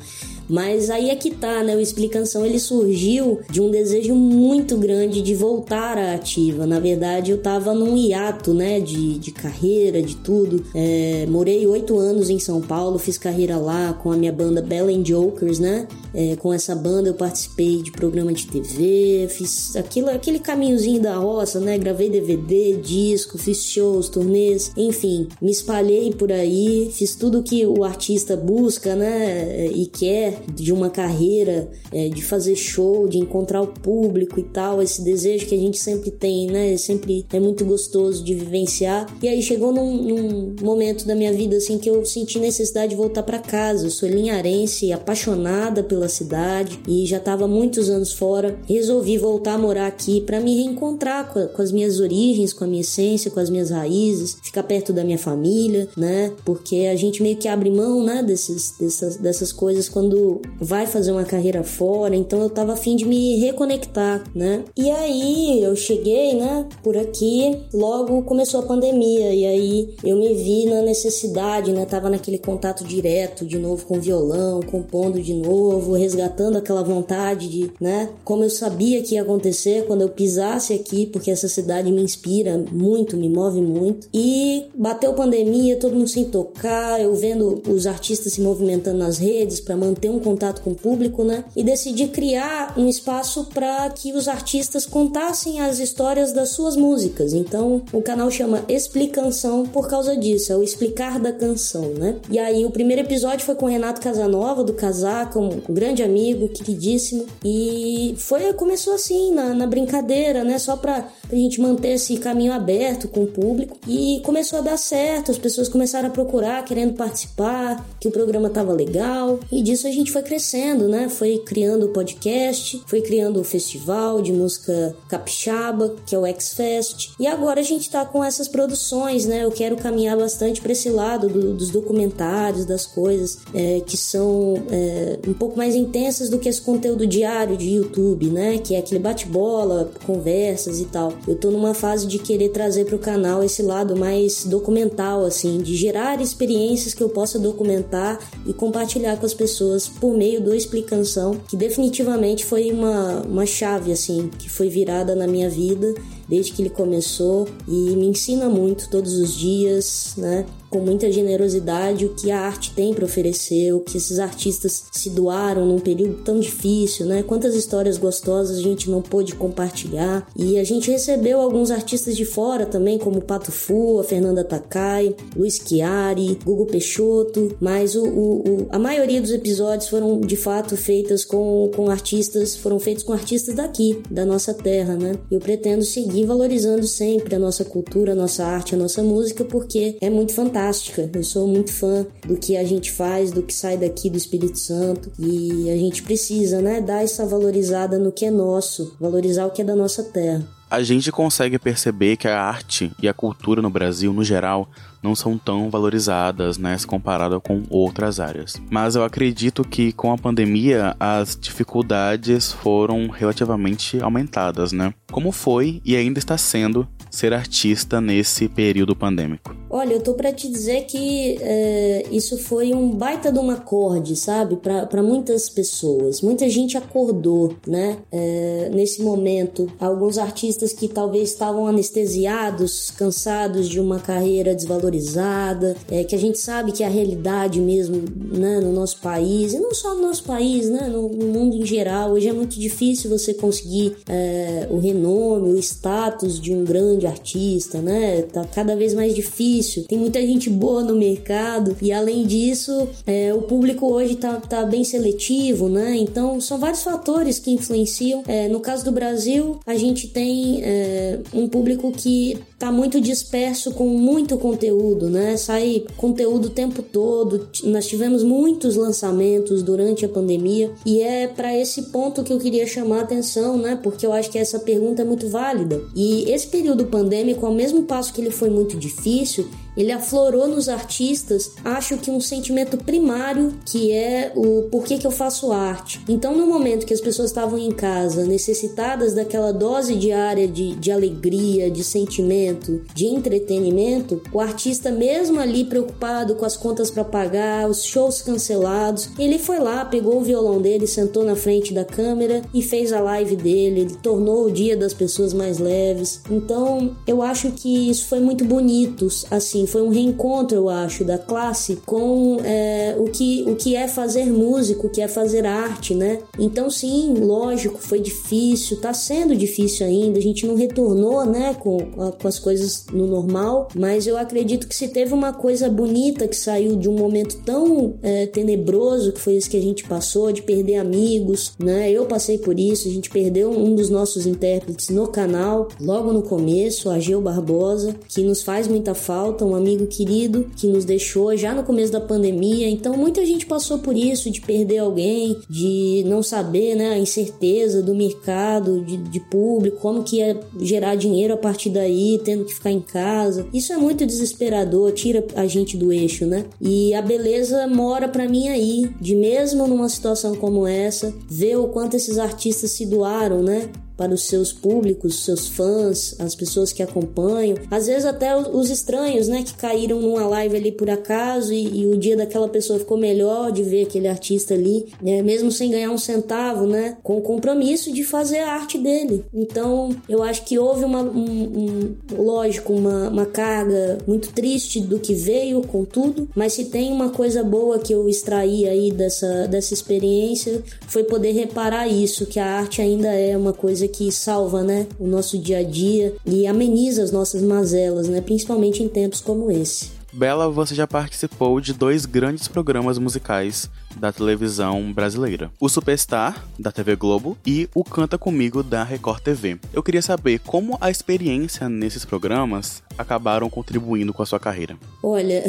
Mas 0.50 0.90
aí 0.90 1.10
é 1.10 1.16
que 1.16 1.32
tá, 1.32 1.64
né? 1.64 1.76
O 1.76 1.80
Explicação 1.80 2.46
ele 2.46 2.60
surgiu 2.60 3.40
de 3.50 3.62
um 3.62 3.70
desejo 3.70 4.16
muito 4.16 4.78
grande 4.78 5.22
de 5.22 5.36
voltar 5.36 5.98
à 5.98 6.14
ativa. 6.14 6.66
Na 6.66 6.80
verdade, 6.80 7.32
eu 7.32 7.38
tava 7.38 7.74
num 7.74 7.98
hiato, 7.98 8.54
né? 8.54 8.80
De, 8.80 9.18
de 9.18 9.32
carreira, 9.32 10.02
de 10.02 10.16
tudo. 10.16 10.64
É, 10.74 11.26
morei 11.28 11.66
oito 11.68 11.98
anos 11.98 12.30
em 12.30 12.40
São 12.40 12.62
Paulo, 12.62 12.98
fiz 12.98 13.18
carreira 13.18 13.58
lá 13.58 13.94
com 13.94 14.12
a 14.12 14.18
minha 14.18 14.32
banda 14.32 14.62
Bellen 14.62 15.04
Jokers, 15.04 15.60
né? 15.60 15.88
É, 16.14 16.36
com 16.36 16.54
essa 16.54 16.76
banda 16.76 17.10
eu 17.10 17.14
participei 17.14 17.82
de 17.82 17.92
programa 17.92 18.34
de 18.34 18.48
TV, 18.48 19.28
fiz 19.30 19.76
aquilo, 19.76 20.10
aquele 20.10 20.40
caminhozinho 20.40 21.02
da 21.02 21.16
roça, 21.16 21.60
né? 21.60 21.78
Gravei 21.78 22.10
DVD, 22.10 22.78
disco, 22.78 23.38
fiz 23.38 23.64
shows, 23.64 24.10
turnês, 24.10 24.72
enfim, 24.76 25.28
me 25.42 25.52
espalhei 25.52 26.12
por 26.12 26.32
aí, 26.32 26.90
fiz 26.94 27.16
tudo 27.16 27.44
que 27.44 27.66
o 27.66 27.84
artista 27.84 28.36
busca, 28.36 28.96
né? 28.96 29.68
E 29.68 29.86
quer 29.86 30.37
de 30.54 30.72
uma 30.72 30.90
carreira, 30.90 31.70
é, 31.92 32.10
de 32.10 32.22
fazer 32.22 32.56
show, 32.56 33.08
de 33.08 33.18
encontrar 33.18 33.62
o 33.62 33.68
público 33.68 34.40
e 34.40 34.44
tal, 34.44 34.82
esse 34.82 35.04
desejo 35.04 35.46
que 35.46 35.56
a 35.56 35.58
gente 35.58 35.78
sempre 35.78 36.12
tem, 36.12 36.48
né? 36.48 36.76
Sempre 36.78 37.26
é 37.32 37.40
muito 37.40 37.66
gostoso 37.66 38.24
de 38.24 38.34
vivenciar. 38.34 39.06
E 39.22 39.28
aí 39.28 39.42
chegou 39.42 39.72
num, 39.72 40.04
num 40.04 40.56
momento 40.62 41.06
da 41.06 41.16
minha 41.16 41.34
vida 41.34 41.58
assim 41.58 41.78
que 41.78 41.90
eu 41.90 42.06
senti 42.06 42.40
necessidade 42.40 42.90
de 42.90 42.96
voltar 42.96 43.24
para 43.24 43.40
casa. 43.40 43.86
Eu 43.86 43.92
sou 43.92 44.08
linharense, 44.08 44.92
apaixonada 44.92 45.84
pela 45.84 46.10
cidade 46.10 46.80
e 46.88 47.06
já 47.06 47.18
estava 47.18 47.48
muitos 47.48 47.90
anos 47.90 48.12
fora. 48.12 48.58
Resolvi 48.68 49.18
voltar 49.18 49.54
a 49.54 49.58
morar 49.58 49.88
aqui 49.88 50.22
para 50.22 50.40
me 50.40 50.56
reencontrar 50.56 51.32
com, 51.32 51.48
com 51.48 51.62
as 51.62 51.72
minhas 51.72 52.00
origens, 52.00 52.54
com 52.54 52.64
a 52.64 52.68
minha 52.68 52.82
essência, 52.82 53.32
com 53.32 53.40
as 53.40 53.50
minhas 53.50 53.70
raízes, 53.70 54.38
ficar 54.42 54.64
perto 54.64 54.94
da 54.94 55.04
minha 55.04 55.18
família, 55.18 55.88
né? 55.96 56.32
Porque 56.46 56.88
a 56.92 56.96
gente 56.96 57.22
meio 57.22 57.38
que 57.38 57.48
abre 57.48 57.70
mão, 57.70 58.04
né, 58.04 58.24
desses, 58.24 58.74
dessas, 58.80 59.18
dessas 59.18 59.52
coisas 59.52 59.90
quando 59.90 60.27
vai 60.60 60.86
fazer 60.86 61.12
uma 61.12 61.24
carreira 61.24 61.64
fora, 61.64 62.16
então 62.16 62.42
eu 62.42 62.50
tava 62.50 62.74
afim 62.74 62.96
de 62.96 63.06
me 63.06 63.38
reconectar, 63.38 64.24
né? 64.34 64.64
E 64.76 64.90
aí 64.90 65.62
eu 65.64 65.76
cheguei, 65.76 66.34
né, 66.34 66.66
por 66.84 66.98
aqui, 66.98 67.58
logo 67.74 68.22
começou 68.24 68.62
a 68.62 68.64
pandemia, 68.64 69.34
e 69.34 69.46
aí 69.46 69.96
eu 70.04 70.18
me 70.18 70.34
vi 70.34 70.66
na 70.66 70.82
necessidade, 70.82 71.72
né? 71.72 71.86
Tava 71.86 72.10
naquele 72.10 72.38
contato 72.38 72.84
direto 72.84 73.46
de 73.46 73.58
novo 73.58 73.86
com 73.86 74.00
violão, 74.00 74.62
compondo 74.62 75.22
de 75.22 75.34
novo, 75.34 75.94
resgatando 75.94 76.58
aquela 76.58 76.84
vontade 76.84 77.50
de, 77.50 77.72
né? 77.80 78.10
Como 78.24 78.44
eu 78.44 78.50
sabia 78.50 79.02
que 79.02 79.16
ia 79.16 79.22
acontecer 79.22 79.86
quando 79.86 80.02
eu 80.02 80.10
pisasse 80.10 80.74
aqui, 80.74 81.06
porque 81.06 81.32
essa 81.32 81.48
cidade 81.48 81.92
me 81.92 82.02
inspira 82.02 82.58
muito, 82.72 83.18
me 83.18 83.30
move 83.30 83.62
muito. 83.62 84.08
E 84.14 84.66
bateu 84.76 85.14
pandemia, 85.14 85.78
todo 85.78 85.96
mundo 85.96 86.08
sem 86.08 86.26
tocar, 86.26 87.02
eu 87.02 87.16
vendo 87.16 87.62
os 87.68 87.86
artistas 87.88 88.34
se 88.34 88.42
movimentando 88.42 88.98
nas 88.98 89.18
redes 89.18 89.60
para 89.60 89.76
manter 89.76 90.10
um 90.10 90.17
contato 90.20 90.62
com 90.62 90.72
o 90.72 90.76
público, 90.76 91.24
né? 91.24 91.44
E 91.56 91.64
decidi 91.64 92.08
criar 92.08 92.74
um 92.78 92.88
espaço 92.88 93.46
para 93.54 93.90
que 93.90 94.14
os 94.14 94.28
artistas 94.28 94.86
contassem 94.86 95.60
as 95.60 95.80
histórias 95.80 96.32
das 96.32 96.50
suas 96.50 96.76
músicas. 96.76 97.34
Então, 97.34 97.82
o 97.92 98.02
canal 98.02 98.30
chama 98.30 98.64
Explicação 98.68 99.66
por 99.66 99.88
causa 99.88 100.16
disso, 100.16 100.52
é 100.52 100.56
o 100.56 100.64
explicar 100.64 101.20
da 101.20 101.32
canção, 101.32 101.94
né? 101.94 102.16
E 102.30 102.40
aí, 102.40 102.66
o 102.66 102.72
primeiro 102.72 103.02
episódio 103.02 103.46
foi 103.46 103.56
com 103.56 103.66
o 103.66 103.70
Renato 103.70 104.02
Casanova, 104.02 104.64
do 104.64 104.74
Casaca, 104.74 105.40
um 105.40 105.62
grande 105.70 106.04
amigo, 106.04 106.50
queridíssimo. 106.50 107.26
E 107.44 108.16
foi, 108.18 108.54
começou 108.54 108.94
assim, 108.94 109.32
na, 109.34 109.54
na 109.54 109.68
brincadeira, 109.68 110.44
né? 110.44 110.58
Só 110.60 110.76
pra, 110.76 111.10
pra 111.28 111.38
gente 111.38 111.60
manter 111.62 111.94
esse 111.94 112.18
caminho 112.18 112.54
aberto 112.54 113.08
com 113.08 113.24
o 113.24 113.28
público. 113.28 113.78
E 113.88 114.22
começou 114.24 114.60
a 114.60 114.62
dar 114.62 114.78
certo, 114.78 115.32
as 115.32 115.38
pessoas 115.38 115.70
começaram 115.70 116.08
a 116.08 116.12
procurar, 116.12 116.64
querendo 116.66 116.94
participar, 116.94 117.86
que 118.00 118.08
o 118.08 118.12
programa 118.12 118.50
tava 118.50 118.74
legal. 118.74 119.40
E 119.52 119.62
disso 119.62 119.88
a 119.88 119.92
gente 119.92 120.07
gente 120.08 120.14
foi 120.14 120.24
crescendo, 120.24 120.88
né? 120.88 121.10
Foi 121.10 121.38
criando 121.40 121.88
o 121.88 121.90
podcast, 121.90 122.82
foi 122.88 123.02
criando 123.02 123.42
o 123.42 123.44
festival 123.44 124.22
de 124.22 124.32
música 124.32 124.96
capixaba, 125.10 125.96
que 126.06 126.16
é 126.16 126.20
o 126.20 126.26
X-Fest. 126.26 127.12
E 127.20 127.28
agora 127.28 127.60
a 127.60 127.64
gente 127.64 127.90
tá 127.90 128.06
com 128.06 128.24
essas 128.24 128.48
produções, 128.48 129.26
né? 129.26 129.44
Eu 129.44 129.52
quero 129.52 129.76
caminhar 129.76 130.18
bastante 130.18 130.62
para 130.62 130.72
esse 130.72 130.90
lado 130.90 131.28
do, 131.28 131.54
dos 131.54 131.70
documentários, 131.70 132.66
das 132.66 132.86
coisas 132.86 133.40
é, 133.54 133.82
que 133.86 133.98
são 133.98 134.64
é, 134.72 135.20
um 135.28 135.34
pouco 135.34 135.58
mais 135.58 135.76
intensas 135.76 136.30
do 136.30 136.40
que 136.40 136.48
esse 136.48 136.62
conteúdo 136.62 137.06
diário 137.06 137.58
de 137.58 137.70
YouTube, 137.70 138.28
né? 138.28 138.58
Que 138.60 138.76
é 138.76 138.80
aquele 138.80 139.00
bate-bola, 139.00 139.92
conversas 140.06 140.80
e 140.80 140.86
tal. 140.86 141.14
Eu 141.28 141.36
tô 141.36 141.52
numa 141.52 141.74
fase 141.74 142.08
de 142.08 142.18
querer 142.18 142.50
trazer 142.50 142.86
pro 142.86 142.98
canal 142.98 143.44
esse 143.44 143.62
lado 143.62 143.96
mais 143.98 144.46
documental, 144.46 145.26
assim, 145.26 145.58
de 145.58 145.76
gerar 145.76 146.22
experiências 146.22 146.94
que 146.94 147.04
eu 147.04 147.10
possa 147.10 147.38
documentar 147.38 148.20
e 148.46 148.54
compartilhar 148.54 149.18
com 149.18 149.26
as 149.26 149.34
pessoas 149.34 149.92
por 150.00 150.16
meio 150.16 150.42
do 150.42 150.54
Explicação, 150.54 151.40
que 151.48 151.56
definitivamente 151.56 152.46
foi 152.46 152.72
uma, 152.72 153.22
uma 153.22 153.46
chave, 153.46 153.92
assim, 153.92 154.30
que 154.38 154.50
foi 154.50 154.70
virada 154.70 155.16
na 155.16 155.28
minha 155.28 155.50
vida 155.50 155.94
desde 156.28 156.52
que 156.52 156.62
ele 156.62 156.70
começou 156.70 157.48
e 157.68 157.72
me 157.72 158.08
ensina 158.08 158.50
muito 158.50 158.90
todos 158.90 159.14
os 159.14 159.36
dias, 159.36 160.14
né? 160.18 160.46
Com 160.70 160.80
muita 160.82 161.10
generosidade 161.10 162.06
o 162.06 162.14
que 162.14 162.30
a 162.30 162.42
arte 162.42 162.74
tem 162.74 162.94
para 162.94 163.06
oferecer, 163.06 163.74
o 163.74 163.80
que 163.80 163.98
esses 163.98 164.20
artistas 164.20 164.86
se 164.92 165.10
doaram 165.10 165.66
num 165.66 165.80
período 165.80 166.22
tão 166.24 166.40
difícil, 166.40 167.06
né? 167.06 167.24
Quantas 167.24 167.56
histórias 167.56 167.98
gostosas 167.98 168.58
a 168.58 168.62
gente 168.62 168.90
não 168.90 169.02
pôde 169.02 169.34
compartilhar. 169.36 170.28
E 170.36 170.58
a 170.58 170.64
gente 170.64 170.92
recebeu 170.92 171.40
alguns 171.40 171.72
artistas 171.72 172.18
de 172.18 172.26
fora 172.26 172.66
também, 172.66 172.98
como 172.98 173.22
Pato 173.22 173.52
Fu, 173.52 174.00
a 174.00 174.04
Fernanda 174.04 174.44
Takai, 174.44 175.16
Luiz 175.36 175.62
Chiari, 175.66 176.38
Gugu 176.44 176.66
Peixoto, 176.66 177.56
mas 177.62 177.96
o, 177.96 178.04
o, 178.04 178.38
o, 178.38 178.68
a 178.70 178.78
maioria 178.78 179.22
dos 179.22 179.32
episódios 179.32 179.90
foram 179.90 180.20
de 180.20 180.36
fato 180.36 180.76
feitas 180.76 181.24
com, 181.24 181.72
com 181.74 181.90
artistas, 181.90 182.58
foram 182.58 182.80
feitos 182.80 183.04
com 183.04 183.14
artistas 183.14 183.56
daqui, 183.56 184.02
da 184.12 184.26
nossa 184.26 184.54
terra, 184.54 184.96
né? 184.96 185.14
Eu 185.32 185.40
pretendo 185.40 185.84
seguir 185.84 186.17
seguir 186.18 186.26
valorizando 186.26 186.88
sempre 186.88 187.36
a 187.36 187.40
nossa 187.40 187.64
cultura, 187.64 188.14
a 188.14 188.16
nossa 188.16 188.44
arte, 188.44 188.74
a 188.74 188.78
nossa 188.78 189.04
música, 189.04 189.46
porque 189.46 189.98
é 190.02 190.10
muito 190.10 190.34
fantástica. 190.34 191.08
Eu 191.14 191.24
sou 191.24 191.48
muito 191.48 191.72
fã 191.72 192.08
do 192.26 192.36
que 192.36 192.58
a 192.58 192.64
gente 192.64 192.92
faz, 192.92 193.30
do 193.30 193.44
que 193.44 193.54
sai 193.54 193.78
daqui 193.78 194.10
do 194.10 194.18
Espírito 194.18 194.58
Santo 194.58 195.12
e 195.20 195.70
a 195.70 195.78
gente 195.78 196.02
precisa, 196.02 196.60
né, 196.60 196.82
dar 196.82 197.04
essa 197.04 197.24
valorizada 197.24 198.00
no 198.00 198.12
que 198.12 198.26
é 198.26 198.32
nosso, 198.32 198.96
valorizar 199.00 199.46
o 199.46 199.52
que 199.52 199.62
é 199.62 199.66
da 199.66 199.76
nossa 199.76 200.04
terra. 200.04 200.57
A 200.70 200.84
gente 200.84 201.12
consegue 201.12 201.58
perceber 201.58 202.18
que 202.18 202.28
a 202.28 202.42
arte 202.42 202.92
e 203.02 203.08
a 203.08 203.14
cultura 203.14 203.62
no 203.62 203.70
Brasil, 203.70 204.12
no 204.12 204.24
geral, 204.24 204.70
não 205.02 205.16
são 205.16 205.38
tão 205.38 205.70
valorizadas, 205.70 206.58
né, 206.58 206.78
se 206.78 206.86
comparada 206.86 207.40
com 207.40 207.64
outras 207.70 208.20
áreas. 208.20 208.62
Mas 208.70 208.96
eu 208.96 209.04
acredito 209.04 209.64
que 209.64 209.94
com 209.94 210.12
a 210.12 210.18
pandemia 210.18 210.94
as 211.00 211.38
dificuldades 211.40 212.52
foram 212.52 213.08
relativamente 213.08 214.02
aumentadas, 214.02 214.74
né? 214.74 214.94
Como 215.10 215.32
foi 215.32 215.82
e 215.86 215.96
ainda 215.96 216.20
está 216.20 216.38
sendo 216.38 216.86
ser 217.10 217.34
artista 217.34 218.02
nesse 218.02 218.50
período 218.50 218.96
pandêmico? 218.96 219.56
Olha, 219.70 219.94
eu 219.94 220.00
tô 220.00 220.14
para 220.14 220.32
te 220.32 220.48
dizer 220.48 220.86
que 220.86 221.38
é, 221.42 222.06
isso 222.10 222.38
foi 222.38 222.74
um 222.74 222.90
baita 222.90 223.32
de 223.32 223.38
um 223.38 223.52
acorde, 223.52 224.16
sabe? 224.16 224.56
Para 224.56 225.04
muitas 225.04 225.50
pessoas. 225.50 226.22
Muita 226.22 226.50
gente 226.50 226.78
acordou, 226.78 227.54
né? 227.68 227.98
É, 228.10 228.72
nesse 228.74 229.02
momento. 229.02 229.70
Alguns 229.78 230.18
artistas 230.18 230.72
que 230.72 230.88
talvez 230.88 231.32
estavam 231.32 231.68
anestesiados, 231.68 232.92
cansados 232.92 233.68
de 233.68 233.80
uma 233.80 234.00
carreira 234.00 234.56
desvalorizada, 234.56 235.76
é, 235.92 236.04
que 236.06 236.16
a 236.16 236.20
gente 236.20 236.38
sabe 236.38 236.72
que 236.72 236.82
é 236.82 236.88
a 236.88 236.90
realidade 236.90 237.60
mesmo, 237.60 238.04
né? 238.32 238.62
No 238.62 238.72
nosso 238.72 239.02
país, 239.02 239.54
e 239.54 239.60
não 239.60 239.74
só 239.74 239.94
no 239.94 240.02
nosso 240.02 240.24
país, 240.24 240.70
né? 240.70 240.88
No, 240.88 241.10
no 241.10 241.26
mundo 241.26 241.58
em 241.58 241.66
geral. 241.66 242.12
Hoje 242.12 242.30
é 242.30 242.34
muito 242.34 242.58
difícil 242.58 243.10
você 243.10 243.34
conseguir 243.34 243.98
é, 244.08 244.66
o 244.70 244.80
renome, 244.80 245.50
o 245.52 245.60
status 245.60 246.40
de 246.40 246.54
um 246.54 246.64
grande 246.64 247.06
artista, 247.06 247.82
né? 247.82 248.22
Tá 248.22 248.46
cada 248.46 248.74
vez 248.74 248.94
mais 248.94 249.14
difícil 249.14 249.57
difícil, 249.58 249.86
tem 249.88 249.98
muita 249.98 250.22
gente 250.22 250.50
boa 250.50 250.84
no 250.84 250.96
mercado 250.96 251.76
e 251.82 251.92
além 251.92 252.26
disso, 252.26 252.88
é, 253.06 253.34
o 253.34 253.42
público 253.42 253.92
hoje 253.92 254.16
tá, 254.16 254.36
tá 254.38 254.66
bem 254.66 254.84
seletivo, 254.84 255.68
né? 255.68 255.96
Então 255.98 256.40
são 256.40 256.58
vários 256.58 256.84
fatores 256.84 257.40
que 257.40 257.52
influenciam. 257.52 258.24
É, 258.28 258.48
no 258.48 258.60
caso 258.60 258.86
do 258.86 258.92
Brasil, 258.92 259.60
a 259.66 259.76
gente 259.76 260.08
tem 260.08 260.62
é, 260.64 261.20
um 261.34 261.48
público 261.48 261.92
que 261.92 262.38
tá 262.58 262.72
muito 262.72 263.00
disperso 263.00 263.72
com 263.72 263.88
muito 263.88 264.38
conteúdo, 264.38 265.10
né? 265.10 265.38
Sai 265.38 265.86
conteúdo 265.96 266.46
o 266.46 266.50
tempo 266.50 266.82
todo. 266.82 267.48
Nós 267.64 267.88
tivemos 267.88 268.24
muitos 268.24 268.76
lançamentos 268.76 269.62
durante 269.62 270.06
a 270.06 270.10
pandemia 270.10 270.72
e 270.86 271.02
é 271.02 271.28
para 271.28 271.56
esse 271.56 271.84
ponto 271.84 272.24
que 272.24 272.34
eu 272.34 272.40
queria 272.40 272.66
chamar 272.66 273.00
a 273.00 273.02
atenção, 273.02 273.58
né? 273.58 273.80
Porque 273.82 274.06
eu 274.06 274.14
acho 274.14 274.30
que 274.30 274.40
essa 274.40 274.60
pergunta 274.60 275.02
é 275.02 275.06
muito 275.06 275.30
válida. 275.30 275.82
E 275.96 276.32
esse 276.32 276.48
período 276.48 276.86
pandêmico, 276.86 277.46
ao 277.46 277.54
mesmo 277.54 277.84
passo 277.84 278.12
que 278.14 278.22
ele 278.22 278.32
foi 278.32 278.50
muito 278.50 278.76
difícil, 278.76 279.47
you. 279.52 279.67
Ele 279.78 279.92
aflorou 279.92 280.48
nos 280.48 280.68
artistas, 280.68 281.52
acho 281.64 281.98
que 281.98 282.10
um 282.10 282.20
sentimento 282.20 282.78
primário 282.78 283.54
que 283.64 283.92
é 283.92 284.32
o 284.36 284.64
porquê 284.64 284.98
que 284.98 285.06
eu 285.06 285.12
faço 285.12 285.52
arte. 285.52 286.02
Então, 286.10 286.36
no 286.36 286.48
momento 286.48 286.86
que 286.86 286.94
as 286.94 287.00
pessoas 287.00 287.30
estavam 287.30 287.60
em 287.60 287.72
casa, 287.72 288.26
necessitadas 288.26 289.14
daquela 289.14 289.54
dose 289.54 289.96
diária 289.96 290.48
de, 290.48 290.76
de 290.76 290.92
alegria, 290.92 291.70
de 291.70 291.84
sentimento, 291.84 292.82
de 292.96 293.06
entretenimento, 293.06 294.22
o 294.34 294.40
artista, 294.40 294.90
mesmo 294.90 295.40
ali 295.40 295.64
preocupado 295.64 296.36
com 296.36 296.46
as 296.46 296.58
contas 296.58 296.90
para 296.90 297.04
pagar, 297.04 297.70
os 297.70 297.84
shows 297.84 298.22
cancelados, 298.22 299.10
ele 299.20 299.38
foi 299.38 299.60
lá, 299.60 299.86
pegou 299.86 300.18
o 300.18 300.24
violão 300.24 300.60
dele, 300.60 300.88
sentou 300.88 301.24
na 301.24 301.36
frente 301.36 301.74
da 301.74 301.86
câmera 301.86 302.42
e 302.54 302.64
fez 302.64 302.92
a 302.92 303.00
live 303.00 303.36
dele, 303.36 303.82
ele 303.82 303.96
tornou 304.02 304.46
o 304.46 304.52
dia 304.52 304.76
das 304.76 304.94
pessoas 304.94 305.34
mais 305.34 305.60
leves. 305.60 306.22
Então, 306.32 306.96
eu 307.06 307.22
acho 307.22 307.52
que 307.52 307.90
isso 307.90 308.08
foi 308.08 308.20
muito 308.20 308.44
bonito, 308.44 309.08
assim, 309.30 309.67
foi 309.68 309.82
um 309.82 309.90
reencontro, 309.90 310.58
eu 310.58 310.70
acho, 310.70 311.04
da 311.04 311.18
classe 311.18 311.78
com 311.86 312.40
é, 312.44 312.96
o, 312.98 313.06
que, 313.06 313.44
o 313.48 313.56
que 313.56 313.76
é 313.76 313.88
fazer 313.88 314.26
músico, 314.26 314.88
o 314.88 314.90
que 314.90 315.02
é 315.02 315.08
fazer 315.08 315.46
arte, 315.46 315.94
né? 315.94 316.20
Então, 316.40 316.70
sim, 316.70 317.14
lógico, 317.20 317.78
foi 317.80 318.00
difícil, 318.00 318.80
tá 318.80 318.94
sendo 318.94 319.36
difícil 319.36 319.86
ainda, 319.86 320.20
a 320.20 320.22
gente 320.22 320.46
não 320.46 320.56
retornou, 320.56 321.26
né, 321.26 321.56
com, 321.60 321.78
com 322.20 322.28
as 322.28 322.40
coisas 322.40 322.86
no 322.92 323.08
normal, 323.08 323.68
mas 323.76 324.08
eu 324.08 324.18
acredito 324.18 324.68
que 324.68 324.76
se 324.76 324.88
teve 324.88 325.14
uma 325.14 325.34
coisa 325.34 325.70
bonita 325.70 326.28
que 326.28 326.36
saiu 326.36 326.76
de 326.76 326.90
um 326.90 326.94
momento 326.94 327.38
tão 327.46 327.96
é, 328.02 328.26
tenebroso 328.26 329.12
que 329.12 329.20
foi 329.20 329.36
esse 329.36 329.50
que 329.50 329.58
a 329.58 329.62
gente 329.62 329.84
passou, 329.84 330.32
de 330.32 330.42
perder 330.42 330.76
amigos, 330.76 331.54
né? 331.60 331.92
Eu 331.92 332.06
passei 332.06 332.38
por 332.38 332.60
isso, 332.60 332.88
a 332.88 332.92
gente 332.92 333.10
perdeu 333.10 333.52
um 333.52 333.76
dos 333.76 333.90
nossos 333.90 334.26
intérpretes 334.26 334.90
no 334.90 335.08
canal, 335.08 335.68
logo 335.80 336.14
no 336.14 336.22
começo, 336.22 336.90
a 336.90 337.00
Geu 337.00 337.22
Barbosa, 337.22 337.96
que 338.08 338.22
nos 338.22 338.42
faz 338.42 338.68
muita 338.68 338.94
falta, 338.94 339.46
um 339.46 339.56
amigo 339.58 339.88
querido 339.88 340.50
que 340.56 340.68
nos 340.68 340.86
deixou 340.86 341.36
já 341.36 341.54
no 341.54 341.64
começo 341.64 341.92
da 341.92 342.02
pandemia. 342.02 342.70
Então 342.70 342.96
muita 342.96 343.26
gente 343.26 343.46
passou 343.46 343.80
por 343.80 343.96
isso, 343.96 344.30
de 344.30 344.42
perder 344.42 344.80
alguém, 344.80 345.38
de 345.50 346.04
não 346.06 346.22
saber, 346.22 346.76
né, 346.76 346.90
a 346.90 346.98
incerteza 346.98 347.82
do 347.82 347.96
mercado, 347.96 348.84
de, 348.84 348.98
de 348.98 349.20
público, 349.20 349.78
como 349.78 350.04
que 350.04 350.18
ia 350.18 350.40
gerar 350.60 350.96
dinheiro 350.96 351.34
a 351.34 351.38
partir 351.38 351.70
daí, 351.70 352.20
tendo 352.24 352.46
que 352.46 352.54
ficar 352.54 352.72
em 352.72 352.82
casa. 352.82 353.48
Isso 353.54 353.74
é 353.74 353.78
muito 353.78 354.06
desesperador, 354.06 354.92
tira 354.92 355.26
a 355.36 355.46
gente 355.46 355.78
do 355.78 355.92
eixo, 355.92 356.26
né? 356.26 356.46
E 356.62 356.94
a 356.94 357.02
beleza 357.02 357.68
mora 357.68 358.08
para 358.08 358.28
mim 358.28 358.48
aí, 358.48 358.90
de 359.00 359.16
mesmo 359.16 359.68
numa 359.68 359.90
situação 359.90 360.36
como 360.36 360.68
essa, 360.68 361.14
ver 361.30 361.58
o 361.58 361.68
quanto 361.68 361.96
esses 361.96 362.18
artistas 362.18 362.72
se 362.72 362.86
doaram, 362.86 363.42
né? 363.42 363.70
Para 363.98 364.14
os 364.14 364.24
seus 364.24 364.54
públicos, 364.54 365.26
seus 365.26 365.48
fãs, 365.48 366.16
as 366.20 366.36
pessoas 366.36 366.72
que 366.72 366.84
acompanham, 366.84 367.58
às 367.72 367.88
vezes 367.88 368.06
até 368.06 368.38
os 368.38 368.70
estranhos, 368.70 369.28
né, 369.28 369.44
que 369.44 369.56
caíram 369.56 370.00
numa 370.00 370.26
live 370.28 370.56
ali 370.56 370.72
por 370.72 370.90
acaso 370.90 371.52
e, 371.52 371.82
e 371.82 371.86
o 371.88 371.98
dia 371.98 372.16
daquela 372.16 372.48
pessoa 372.48 372.80
ficou 372.80 372.98
melhor 372.98 373.52
de 373.52 373.64
ver 373.64 373.84
aquele 373.84 374.08
artista 374.08 374.54
ali, 374.54 374.86
né, 375.02 375.22
mesmo 375.22 375.52
sem 375.52 375.72
ganhar 375.72 375.90
um 375.90 375.98
centavo, 375.98 376.68
né, 376.68 376.98
com 377.02 377.18
o 377.18 377.22
compromisso 377.22 377.92
de 377.92 378.04
fazer 378.04 378.40
a 378.40 378.54
arte 378.54 378.78
dele. 378.78 379.26
Então, 379.34 379.96
eu 380.08 380.22
acho 380.22 380.46
que 380.46 380.60
houve 380.60 380.86
uma, 380.86 381.02
um, 381.02 381.96
um, 382.12 382.24
lógico, 382.24 382.74
uma, 382.74 383.10
uma 383.10 383.26
carga 383.26 383.98
muito 384.06 384.30
triste 384.32 384.80
do 384.80 385.00
que 385.00 385.16
veio 385.16 385.62
com 385.64 385.84
tudo, 385.84 386.30
mas 386.36 386.54
se 386.54 386.66
tem 386.66 386.92
uma 386.92 387.10
coisa 387.10 387.44
boa 387.44 387.80
que 387.80 387.94
eu 387.94 388.08
extraí 388.08 388.68
aí 388.68 388.92
dessa, 388.92 389.48
dessa 389.48 389.74
experiência 389.74 390.62
foi 390.88 391.04
poder 391.04 391.32
reparar 391.32 391.88
isso, 391.88 392.26
que 392.26 392.40
a 392.40 392.46
arte 392.46 392.82
ainda 392.82 393.08
é 393.08 393.36
uma 393.36 393.54
coisa 393.54 393.87
que 393.88 394.12
salva, 394.12 394.64
né, 394.64 394.88
o 395.00 395.08
nosso 395.08 395.38
dia 395.38 395.60
a 395.60 395.64
dia 395.64 396.16
e 396.26 396.48
ameniza 396.48 397.04
as 397.04 397.12
nossas 397.12 397.42
mazelas, 397.42 398.08
né, 398.08 398.22
principalmente 398.22 398.84
em 398.84 398.88
tempos 398.88 399.22
como 399.22 399.52
esse. 399.52 399.98
Bela, 400.18 400.50
você 400.50 400.74
já 400.74 400.88
participou 400.88 401.62
de 401.62 401.74
dois 401.74 402.06
grandes 402.06 402.48
programas 402.48 402.98
musicais 402.98 403.70
da 403.98 404.12
televisão 404.12 404.92
brasileira: 404.92 405.52
o 405.60 405.70
Superstar, 405.70 406.44
da 406.58 406.72
TV 406.72 406.96
Globo, 406.96 407.38
e 407.46 407.70
o 407.76 407.84
Canta 407.84 408.18
Comigo, 408.18 408.64
da 408.64 408.84
Record 408.84 409.22
TV. 409.22 409.60
Eu 409.74 409.84
queria 409.84 410.02
saber 410.02 410.40
como 410.40 410.78
a 410.82 410.90
experiência 410.90 411.70
nesses 411.70 412.06
programas 412.06 412.82
acabaram 412.98 413.50
contribuindo 413.50 414.14
com 414.14 414.24
a 414.24 414.26
sua 414.26 414.40
carreira. 414.40 414.76
Olha, 415.04 415.44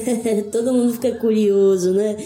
todo 0.50 0.72
mundo 0.72 0.94
fica 0.94 1.12
curioso, 1.12 1.92
né? 1.92 2.16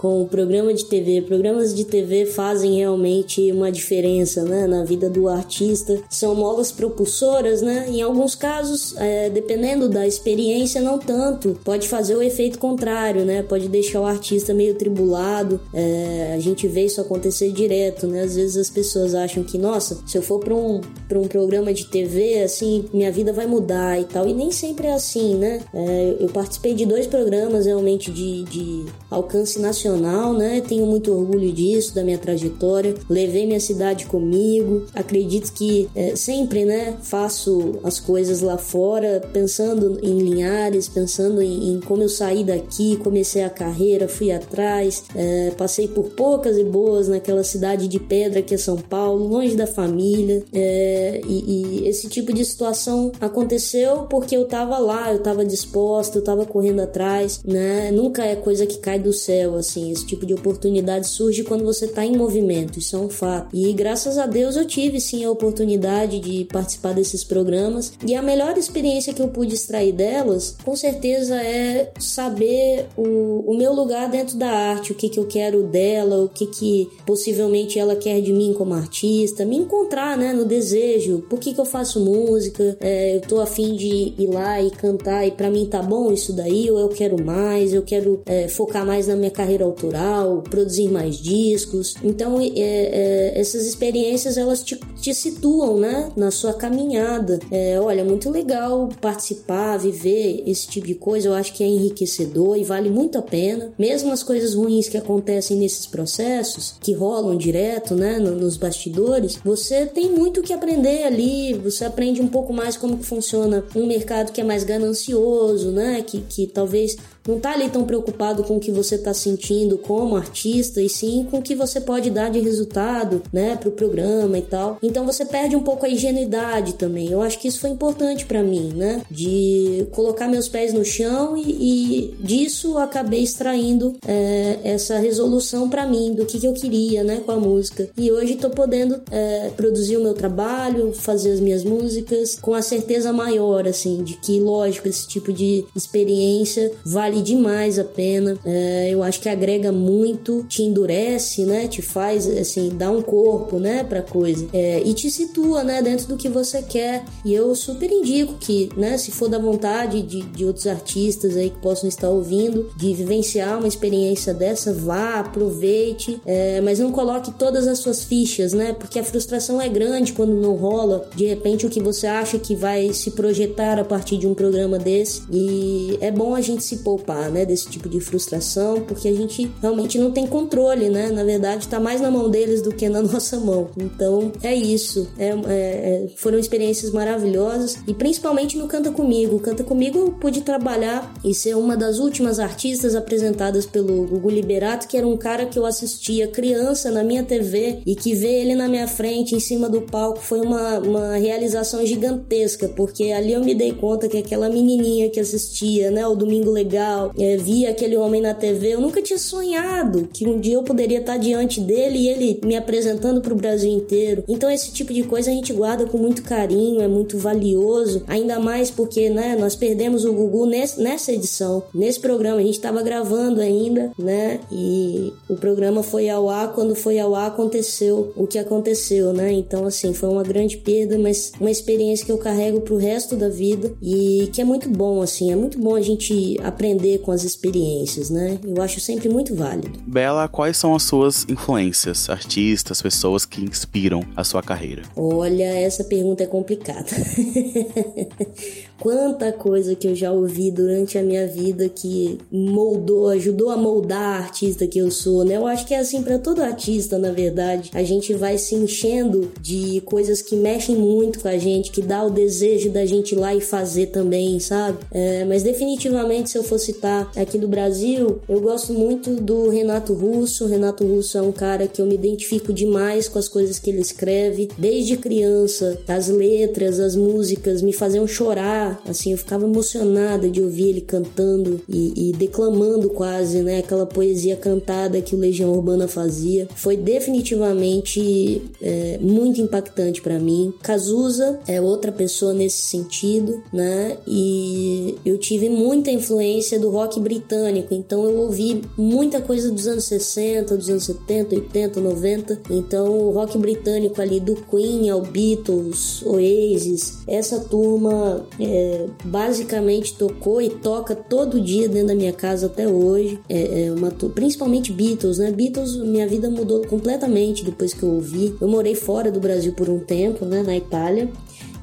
Com 0.00 0.22
o 0.22 0.26
programa 0.26 0.72
de 0.72 0.86
TV. 0.86 1.20
Programas 1.20 1.74
de 1.74 1.84
TV 1.84 2.24
fazem 2.24 2.78
realmente 2.78 3.52
uma 3.52 3.70
diferença 3.70 4.42
né, 4.42 4.66
na 4.66 4.82
vida 4.82 5.10
do 5.10 5.28
artista. 5.28 6.00
São 6.08 6.34
molas 6.34 6.72
propulsoras, 6.72 7.60
né? 7.60 7.84
Em 7.86 8.00
alguns 8.00 8.34
casos, 8.34 8.96
é, 8.96 9.28
dependendo 9.28 9.90
da 9.90 10.06
experiência, 10.06 10.80
não 10.80 10.98
tanto. 10.98 11.60
Pode 11.62 11.86
fazer 11.86 12.16
o 12.16 12.22
efeito 12.22 12.58
contrário, 12.58 13.26
né? 13.26 13.42
Pode 13.42 13.68
deixar 13.68 14.00
o 14.00 14.06
artista 14.06 14.54
meio 14.54 14.74
tribulado. 14.74 15.60
É, 15.74 16.32
a 16.34 16.40
gente 16.40 16.66
vê 16.66 16.86
isso 16.86 17.02
acontecer 17.02 17.52
direto, 17.52 18.06
né? 18.06 18.22
Às 18.22 18.36
vezes 18.36 18.56
as 18.56 18.70
pessoas 18.70 19.14
acham 19.14 19.44
que, 19.44 19.58
nossa, 19.58 19.98
se 20.06 20.16
eu 20.16 20.22
for 20.22 20.40
para 20.40 20.54
um, 20.54 20.80
um 21.12 21.28
programa 21.28 21.74
de 21.74 21.84
TV, 21.84 22.42
assim, 22.42 22.86
minha 22.90 23.12
vida 23.12 23.34
vai 23.34 23.46
mudar 23.46 24.00
e 24.00 24.04
tal. 24.04 24.26
E 24.26 24.32
nem 24.32 24.50
sempre 24.50 24.86
é 24.86 24.94
assim, 24.94 25.34
né? 25.34 25.60
É, 25.74 26.16
eu 26.18 26.28
participei 26.28 26.72
de 26.72 26.86
dois 26.86 27.06
programas 27.06 27.66
realmente 27.66 28.10
de, 28.10 28.44
de 28.44 28.86
alcance 29.10 29.60
nacional 29.60 29.89
profissional, 29.90 30.32
né? 30.32 30.62
Tenho 30.66 30.86
muito 30.86 31.12
orgulho 31.12 31.52
disso, 31.52 31.94
da 31.94 32.04
minha 32.04 32.18
trajetória. 32.18 32.94
Levei 33.08 33.46
minha 33.46 33.60
cidade 33.60 34.06
comigo. 34.06 34.86
Acredito 34.94 35.52
que 35.52 35.88
é, 35.94 36.14
sempre, 36.14 36.64
né, 36.64 36.96
faço 37.02 37.80
as 37.82 37.98
coisas 37.98 38.40
lá 38.40 38.56
fora 38.56 39.22
pensando 39.32 39.98
em 40.02 40.18
Linhares, 40.18 40.88
pensando 40.88 41.42
em, 41.42 41.72
em 41.74 41.80
como 41.80 42.02
eu 42.02 42.08
saí 42.08 42.44
daqui, 42.44 42.96
comecei 42.96 43.42
a 43.42 43.50
carreira, 43.50 44.08
fui 44.08 44.30
atrás, 44.30 45.04
é, 45.14 45.50
passei 45.56 45.88
por 45.88 46.10
poucas 46.10 46.56
e 46.56 46.64
boas 46.64 47.08
naquela 47.08 47.42
cidade 47.42 47.88
de 47.88 47.98
pedra 47.98 48.42
que 48.42 48.54
é 48.54 48.58
São 48.58 48.76
Paulo, 48.76 49.26
longe 49.26 49.56
da 49.56 49.66
família. 49.66 50.42
É, 50.52 51.20
e, 51.26 51.82
e 51.82 51.88
esse 51.88 52.08
tipo 52.08 52.32
de 52.32 52.44
situação 52.44 53.12
aconteceu 53.20 54.06
porque 54.08 54.36
eu 54.36 54.44
tava 54.44 54.78
lá, 54.78 55.12
eu 55.12 55.20
tava 55.20 55.44
disposta, 55.44 56.18
eu 56.18 56.22
tava 56.22 56.44
correndo 56.44 56.80
atrás, 56.80 57.40
né? 57.44 57.90
Nunca 57.90 58.24
é 58.24 58.36
coisa 58.36 58.66
que 58.66 58.78
cai 58.78 58.98
do 58.98 59.12
céu, 59.12 59.56
assim. 59.56 59.79
Esse 59.88 60.06
tipo 60.06 60.26
de 60.26 60.34
oportunidade 60.34 61.06
surge 61.06 61.44
quando 61.44 61.64
você 61.64 61.86
tá 61.86 62.04
em 62.04 62.16
movimento, 62.16 62.78
isso 62.78 62.96
é 62.96 62.98
um 62.98 63.08
fato. 63.08 63.54
E 63.54 63.72
graças 63.72 64.18
a 64.18 64.26
Deus 64.26 64.56
eu 64.56 64.66
tive 64.66 65.00
sim 65.00 65.24
a 65.24 65.30
oportunidade 65.30 66.18
de 66.18 66.44
participar 66.46 66.92
desses 66.94 67.24
programas. 67.24 67.92
E 68.06 68.14
a 68.14 68.22
melhor 68.22 68.56
experiência 68.58 69.14
que 69.14 69.22
eu 69.22 69.28
pude 69.28 69.54
extrair 69.54 69.92
delas, 69.92 70.56
com 70.64 70.74
certeza, 70.74 71.36
é 71.36 71.92
saber 71.98 72.86
o, 72.96 73.44
o 73.46 73.56
meu 73.56 73.72
lugar 73.72 74.10
dentro 74.10 74.36
da 74.36 74.50
arte, 74.50 74.92
o 74.92 74.94
que, 74.94 75.08
que 75.08 75.18
eu 75.18 75.26
quero 75.26 75.62
dela, 75.62 76.24
o 76.24 76.28
que, 76.28 76.46
que 76.46 76.88
possivelmente 77.06 77.78
ela 77.78 77.96
quer 77.96 78.20
de 78.20 78.32
mim 78.32 78.54
como 78.56 78.74
artista, 78.74 79.44
me 79.44 79.56
encontrar 79.56 80.16
né, 80.16 80.32
no 80.32 80.44
desejo, 80.44 81.24
por 81.28 81.38
que, 81.38 81.54
que 81.54 81.60
eu 81.60 81.64
faço 81.64 82.00
música, 82.00 82.76
é, 82.80 83.16
eu 83.16 83.20
tô 83.20 83.40
afim 83.40 83.74
de 83.76 84.14
ir 84.18 84.26
lá 84.26 84.60
e 84.60 84.70
cantar 84.70 85.26
e 85.26 85.30
para 85.30 85.50
mim 85.50 85.66
tá 85.66 85.82
bom 85.82 86.12
isso 86.12 86.32
daí, 86.32 86.70
ou 86.70 86.78
eu 86.78 86.88
quero 86.88 87.22
mais, 87.22 87.72
eu 87.72 87.82
quero 87.82 88.22
é, 88.26 88.48
focar 88.48 88.84
mais 88.84 89.06
na 89.06 89.16
minha 89.16 89.30
carreira 89.30 89.66
autoral, 89.70 90.42
produzir 90.42 90.88
mais 90.88 91.16
discos. 91.16 91.94
Então, 92.02 92.40
é, 92.40 92.48
é, 92.54 93.40
essas 93.40 93.66
experiências 93.66 94.36
elas 94.36 94.62
te, 94.62 94.76
te, 95.00 95.14
situam 95.14 95.78
né, 95.78 96.10
na 96.16 96.30
sua 96.30 96.52
caminhada. 96.52 97.38
É, 97.50 97.80
olha, 97.80 98.04
muito 98.04 98.30
legal 98.30 98.88
participar, 99.00 99.78
viver 99.78 100.42
esse 100.46 100.68
tipo 100.68 100.86
de 100.86 100.94
coisa, 100.94 101.28
eu 101.28 101.34
acho 101.34 101.52
que 101.52 101.64
é 101.64 101.66
enriquecedor 101.66 102.56
e 102.56 102.64
vale 102.64 102.90
muito 102.90 103.18
a 103.18 103.22
pena. 103.22 103.72
Mesmo 103.78 104.12
as 104.12 104.22
coisas 104.22 104.54
ruins 104.54 104.88
que 104.88 104.96
acontecem 104.96 105.56
nesses 105.56 105.86
processos, 105.86 106.74
que 106.80 106.92
rolam 106.92 107.36
direto 107.36 107.94
né, 107.94 108.18
nos 108.18 108.56
bastidores, 108.56 109.38
você 109.44 109.86
tem 109.86 110.10
muito 110.10 110.42
que 110.42 110.52
aprender 110.52 111.04
ali, 111.04 111.54
você 111.54 111.84
aprende 111.84 112.20
um 112.20 112.28
pouco 112.28 112.52
mais 112.52 112.76
como 112.76 112.98
que 112.98 113.06
funciona 113.06 113.64
um 113.74 113.86
mercado 113.86 114.32
que 114.32 114.40
é 114.40 114.44
mais 114.44 114.64
ganancioso, 114.64 115.70
né? 115.70 116.02
Que, 116.02 116.20
que 116.20 116.46
talvez 116.46 116.96
não 117.26 117.38
tá 117.38 117.52
ali 117.52 117.68
tão 117.68 117.84
preocupado 117.84 118.42
com 118.44 118.56
o 118.56 118.60
que 118.60 118.70
você 118.70 118.98
tá 118.98 119.12
sentindo 119.12 119.78
como 119.78 120.16
artista 120.16 120.80
e 120.80 120.88
sim 120.88 121.26
com 121.30 121.38
o 121.38 121.42
que 121.42 121.54
você 121.54 121.80
pode 121.80 122.10
dar 122.10 122.30
de 122.30 122.40
resultado, 122.40 123.22
né, 123.32 123.56
pro 123.56 123.70
programa 123.70 124.38
e 124.38 124.42
tal. 124.42 124.78
Então 124.82 125.04
você 125.04 125.24
perde 125.24 125.56
um 125.56 125.62
pouco 125.62 125.86
a 125.86 125.88
ingenuidade 125.88 126.74
também. 126.74 127.10
Eu 127.10 127.20
acho 127.20 127.38
que 127.38 127.48
isso 127.48 127.60
foi 127.60 127.70
importante 127.70 128.26
para 128.26 128.42
mim, 128.42 128.72
né, 128.74 129.02
de 129.10 129.86
colocar 129.92 130.28
meus 130.28 130.48
pés 130.48 130.72
no 130.72 130.84
chão 130.84 131.36
e, 131.36 131.50
e 131.50 132.14
disso 132.20 132.78
acabei 132.78 133.22
extraindo 133.22 133.96
é, 134.06 134.58
essa 134.64 134.98
resolução 134.98 135.68
para 135.68 135.86
mim 135.86 136.14
do 136.14 136.24
que, 136.26 136.38
que 136.38 136.46
eu 136.46 136.52
queria, 136.52 137.04
né, 137.04 137.22
com 137.24 137.32
a 137.32 137.36
música. 137.36 137.88
E 137.96 138.10
hoje 138.10 138.36
tô 138.36 138.50
podendo 138.50 139.00
é, 139.10 139.50
produzir 139.56 139.96
o 139.96 140.02
meu 140.02 140.14
trabalho, 140.14 140.92
fazer 140.92 141.32
as 141.32 141.40
minhas 141.40 141.64
músicas 141.64 142.38
com 142.40 142.54
a 142.54 142.62
certeza 142.62 143.12
maior, 143.12 143.66
assim, 143.66 144.02
de 144.02 144.14
que, 144.16 144.40
lógico, 144.40 144.88
esse 144.88 145.06
tipo 145.06 145.32
de 145.32 145.64
experiência 145.74 146.72
vale 146.84 147.09
vale 147.10 147.22
demais 147.22 147.78
a 147.78 147.84
pena. 147.84 148.38
É, 148.44 148.90
eu 148.90 149.02
acho 149.02 149.20
que 149.20 149.28
agrega 149.28 149.72
muito, 149.72 150.44
te 150.48 150.62
endurece, 150.62 151.44
né? 151.44 151.66
Te 151.66 151.82
faz, 151.82 152.26
assim, 152.26 152.70
dá 152.72 152.90
um 152.90 153.02
corpo, 153.02 153.58
né, 153.58 153.82
pra 153.82 154.00
coisa. 154.00 154.46
É, 154.52 154.80
e 154.84 154.94
te 154.94 155.10
situa, 155.10 155.64
né, 155.64 155.82
dentro 155.82 156.06
do 156.06 156.16
que 156.16 156.28
você 156.28 156.62
quer. 156.62 157.04
E 157.24 157.34
eu 157.34 157.54
super 157.54 157.90
indico 157.90 158.34
que, 158.34 158.68
né, 158.76 158.96
se 158.96 159.10
for 159.10 159.28
da 159.28 159.38
vontade 159.38 160.02
de, 160.02 160.22
de 160.22 160.44
outros 160.44 160.66
artistas 160.66 161.36
aí 161.36 161.50
que 161.50 161.58
possam 161.58 161.88
estar 161.88 162.08
ouvindo, 162.08 162.70
de 162.76 162.94
vivenciar 162.94 163.58
uma 163.58 163.68
experiência 163.68 164.32
dessa, 164.32 164.72
vá, 164.72 165.20
aproveite, 165.20 166.20
é, 166.24 166.60
mas 166.60 166.78
não 166.78 166.92
coloque 166.92 167.32
todas 167.32 167.66
as 167.66 167.78
suas 167.78 168.04
fichas, 168.04 168.52
né? 168.52 168.72
Porque 168.72 168.98
a 168.98 169.04
frustração 169.04 169.60
é 169.60 169.68
grande 169.68 170.12
quando 170.12 170.34
não 170.34 170.54
rola. 170.54 171.08
De 171.16 171.26
repente, 171.26 171.66
o 171.66 171.70
que 171.70 171.80
você 171.80 172.06
acha 172.06 172.38
que 172.38 172.54
vai 172.54 172.92
se 172.92 173.10
projetar 173.10 173.78
a 173.78 173.84
partir 173.84 174.16
de 174.16 174.26
um 174.26 174.34
programa 174.34 174.78
desse. 174.78 175.22
E 175.30 175.98
é 176.00 176.10
bom 176.10 176.34
a 176.34 176.40
gente 176.40 176.62
se 176.62 176.78
poupar 176.78 176.99
poupar, 177.00 177.30
né, 177.30 177.44
desse 177.44 177.68
tipo 177.68 177.88
de 177.88 178.00
frustração, 178.00 178.80
porque 178.82 179.08
a 179.08 179.14
gente 179.14 179.50
realmente 179.60 179.98
não 179.98 180.10
tem 180.10 180.26
controle, 180.26 180.88
né? 180.88 181.10
Na 181.10 181.24
verdade, 181.24 181.64
está 181.64 181.80
mais 181.80 182.00
na 182.00 182.10
mão 182.10 182.30
deles 182.30 182.62
do 182.62 182.72
que 182.72 182.88
na 182.88 183.02
nossa 183.02 183.38
mão. 183.38 183.70
Então, 183.76 184.32
é 184.42 184.54
isso. 184.54 185.08
É, 185.18 185.28
é, 185.28 185.34
é, 185.48 186.06
foram 186.16 186.38
experiências 186.38 186.92
maravilhosas 186.92 187.78
e 187.86 187.94
principalmente 187.94 188.56
no 188.56 188.66
Canta 188.66 188.90
Comigo. 188.90 189.38
Canta 189.40 189.64
Comigo 189.64 189.98
eu 189.98 190.12
pude 190.12 190.42
trabalhar 190.42 191.12
e 191.24 191.34
ser 191.34 191.56
uma 191.56 191.76
das 191.76 191.98
últimas 191.98 192.38
artistas 192.38 192.94
apresentadas 192.94 193.66
pelo 193.66 194.06
Gugu 194.06 194.30
Liberato, 194.30 194.86
que 194.86 194.96
era 194.96 195.06
um 195.06 195.16
cara 195.16 195.46
que 195.46 195.58
eu 195.58 195.66
assistia 195.66 196.28
criança 196.28 196.90
na 196.90 197.02
minha 197.02 197.22
TV 197.22 197.80
e 197.86 197.94
que 197.94 198.14
ver 198.14 198.42
ele 198.42 198.54
na 198.54 198.68
minha 198.68 198.86
frente, 198.86 199.34
em 199.34 199.40
cima 199.40 199.68
do 199.68 199.82
palco, 199.82 200.20
foi 200.20 200.40
uma, 200.40 200.78
uma 200.78 201.16
realização 201.16 201.84
gigantesca, 201.84 202.68
porque 202.68 203.04
ali 203.12 203.32
eu 203.32 203.44
me 203.44 203.54
dei 203.54 203.72
conta 203.72 204.08
que 204.08 204.18
aquela 204.18 204.48
menininha 204.48 205.08
que 205.10 205.20
assistia, 205.20 205.90
né, 205.90 206.06
o 206.06 206.14
Domingo 206.14 206.50
Legal, 206.50 206.89
é, 207.18 207.36
via 207.36 207.70
aquele 207.70 207.96
homem 207.96 208.20
na 208.20 208.34
TV, 208.34 208.74
eu 208.74 208.80
nunca 208.80 209.02
tinha 209.02 209.18
sonhado 209.18 210.08
que 210.12 210.26
um 210.26 210.38
dia 210.38 210.54
eu 210.54 210.62
poderia 210.62 211.00
estar 211.00 211.16
diante 211.16 211.60
dele 211.60 211.98
e 211.98 212.08
ele 212.08 212.40
me 212.44 212.56
apresentando 212.56 213.20
para 213.20 213.32
o 213.32 213.36
Brasil 213.36 213.70
inteiro. 213.70 214.24
Então 214.28 214.50
esse 214.50 214.72
tipo 214.72 214.92
de 214.92 215.02
coisa 215.02 215.30
a 215.30 215.34
gente 215.34 215.52
guarda 215.52 215.86
com 215.86 215.98
muito 215.98 216.22
carinho, 216.22 216.80
é 216.80 216.88
muito 216.88 217.18
valioso, 217.18 218.02
ainda 218.06 218.38
mais 218.38 218.70
porque, 218.70 219.08
né, 219.10 219.36
nós 219.38 219.54
perdemos 219.54 220.04
o 220.04 220.12
Gugu 220.12 220.46
nesse, 220.46 220.80
nessa 220.80 221.12
edição, 221.12 221.62
nesse 221.74 222.00
programa, 222.00 222.38
a 222.38 222.42
gente 222.42 222.54
estava 222.54 222.82
gravando 222.82 223.40
ainda, 223.40 223.92
né, 223.98 224.40
e 224.50 225.12
o 225.28 225.36
programa 225.36 225.82
foi 225.82 226.08
ao 226.08 226.28
ar, 226.28 226.52
quando 226.54 226.74
foi 226.74 226.98
ao 226.98 227.14
ar 227.14 227.28
aconteceu 227.28 228.12
o 228.16 228.26
que 228.26 228.38
aconteceu, 228.38 229.12
né, 229.12 229.32
então 229.32 229.64
assim, 229.66 229.92
foi 229.92 230.08
uma 230.08 230.22
grande 230.22 230.56
perda, 230.56 230.98
mas 230.98 231.32
uma 231.40 231.50
experiência 231.50 232.04
que 232.04 232.12
eu 232.12 232.18
carrego 232.18 232.60
pro 232.60 232.76
resto 232.76 233.16
da 233.16 233.28
vida 233.28 233.72
e 233.82 234.28
que 234.32 234.40
é 234.40 234.44
muito 234.44 234.68
bom, 234.68 235.02
assim, 235.02 235.30
é 235.32 235.36
muito 235.36 235.58
bom 235.58 235.74
a 235.74 235.80
gente 235.80 236.36
aprender 236.42 236.79
aprender 236.80 236.98
com 236.98 237.12
as 237.12 237.22
experiências, 237.22 238.08
né? 238.10 238.38
Eu 238.42 238.62
acho 238.62 238.80
sempre 238.80 239.08
muito 239.08 239.34
válido. 239.34 239.78
Bela, 239.86 240.26
quais 240.26 240.56
são 240.56 240.74
as 240.74 240.82
suas 240.82 241.26
influências, 241.28 242.08
artistas, 242.08 242.80
pessoas 242.80 243.26
que 243.26 243.42
inspiram 243.42 244.02
a 244.16 244.24
sua 244.24 244.42
carreira? 244.42 244.82
Olha, 244.96 245.44
essa 245.44 245.84
pergunta 245.84 246.22
é 246.22 246.26
complicada. 246.26 246.88
Quanta 248.80 249.30
coisa 249.30 249.74
que 249.74 249.86
eu 249.86 249.94
já 249.94 250.10
ouvi 250.10 250.50
durante 250.50 250.96
a 250.96 251.02
minha 251.02 251.26
vida 251.26 251.68
que 251.68 252.18
moldou, 252.32 253.08
ajudou 253.10 253.50
a 253.50 253.56
moldar 253.56 254.00
a 254.00 254.24
artista 254.24 254.66
que 254.66 254.78
eu 254.78 254.90
sou, 254.90 255.22
né? 255.22 255.36
Eu 255.36 255.46
acho 255.46 255.66
que 255.66 255.74
é 255.74 255.78
assim 255.78 256.02
para 256.02 256.18
todo 256.18 256.40
artista, 256.40 256.98
na 256.98 257.12
verdade. 257.12 257.70
A 257.74 257.82
gente 257.82 258.14
vai 258.14 258.38
se 258.38 258.54
enchendo 258.54 259.30
de 259.40 259.82
coisas 259.82 260.22
que 260.22 260.34
mexem 260.34 260.76
muito 260.76 261.20
com 261.20 261.28
a 261.28 261.36
gente, 261.36 261.70
que 261.70 261.82
dá 261.82 262.02
o 262.02 262.10
desejo 262.10 262.70
da 262.70 262.86
gente 262.86 263.12
ir 263.12 263.18
lá 263.18 263.34
e 263.34 263.40
fazer 263.40 263.88
também, 263.88 264.40
sabe? 264.40 264.78
É, 264.90 265.26
mas 265.26 265.42
definitivamente, 265.42 266.30
se 266.30 266.38
eu 266.38 266.42
fosse 266.42 266.70
citar 266.70 267.10
aqui 267.16 267.36
do 267.36 267.48
Brasil, 267.48 268.20
eu 268.28 268.40
gosto 268.40 268.72
muito 268.72 269.16
do 269.16 269.48
Renato 269.50 269.92
Russo. 269.92 270.44
O 270.44 270.48
Renato 270.48 270.86
Russo 270.86 271.18
é 271.18 271.22
um 271.22 271.32
cara 271.32 271.66
que 271.66 271.82
eu 271.82 271.86
me 271.86 271.94
identifico 271.94 272.52
demais 272.52 273.08
com 273.08 273.18
as 273.18 273.28
coisas 273.28 273.58
que 273.58 273.70
ele 273.70 273.80
escreve. 273.80 274.48
Desde 274.56 274.96
criança, 274.96 275.78
as 275.86 276.08
letras, 276.08 276.80
as 276.80 276.96
músicas 276.96 277.60
me 277.60 277.72
faziam 277.72 278.06
chorar. 278.06 278.69
Assim, 278.86 279.12
eu 279.12 279.18
ficava 279.18 279.44
emocionada 279.44 280.28
de 280.28 280.42
ouvir 280.42 280.70
ele 280.70 280.80
cantando 280.80 281.60
e, 281.68 282.10
e 282.10 282.12
declamando 282.12 282.90
quase, 282.90 283.42
né? 283.42 283.58
Aquela 283.58 283.86
poesia 283.86 284.36
cantada 284.36 285.00
que 285.00 285.14
o 285.14 285.18
Legião 285.18 285.52
Urbana 285.52 285.88
fazia. 285.88 286.48
Foi 286.54 286.76
definitivamente 286.76 288.42
é, 288.60 288.98
muito 289.00 289.40
impactante 289.40 290.02
para 290.02 290.18
mim. 290.18 290.52
Cazuza 290.62 291.40
é 291.46 291.60
outra 291.60 291.92
pessoa 291.92 292.32
nesse 292.32 292.62
sentido, 292.62 293.42
né? 293.52 293.96
E 294.06 294.96
eu 295.04 295.18
tive 295.18 295.48
muita 295.48 295.90
influência 295.90 296.58
do 296.58 296.70
rock 296.70 297.00
britânico, 297.00 297.74
então 297.74 298.04
eu 298.04 298.18
ouvi 298.18 298.62
muita 298.76 299.20
coisa 299.20 299.50
dos 299.50 299.66
anos 299.66 299.84
60, 299.84 300.56
dos 300.56 300.68
anos 300.68 300.84
70, 300.84 301.34
80, 301.34 301.80
90. 301.80 302.40
Então 302.50 302.98
o 302.98 303.10
rock 303.10 303.38
britânico 303.38 304.00
ali 304.00 304.20
do 304.20 304.36
Queen 304.36 304.88
ao 304.90 305.02
Beatles, 305.02 306.02
Oasis, 306.04 306.98
essa 307.06 307.40
turma 307.40 308.26
é, 308.38 308.59
basicamente 309.04 309.94
tocou 309.94 310.40
e 310.40 310.50
toca 310.50 310.94
todo 310.94 311.40
dia 311.40 311.68
dentro 311.68 311.88
da 311.88 311.94
minha 311.94 312.12
casa 312.12 312.46
até 312.46 312.68
hoje. 312.68 313.20
É, 313.28 313.66
é 313.66 313.72
uma, 313.72 313.90
principalmente 313.90 314.72
Beatles, 314.72 315.18
né? 315.18 315.30
Beatles, 315.30 315.76
minha 315.76 316.06
vida 316.06 316.30
mudou 316.30 316.66
completamente 316.66 317.44
depois 317.44 317.72
que 317.72 317.82
eu 317.82 317.90
ouvi. 317.90 318.34
Eu 318.40 318.48
morei 318.48 318.74
fora 318.74 319.10
do 319.10 319.20
Brasil 319.20 319.52
por 319.52 319.68
um 319.68 319.78
tempo, 319.78 320.24
né, 320.24 320.42
na 320.42 320.56
Itália. 320.56 321.08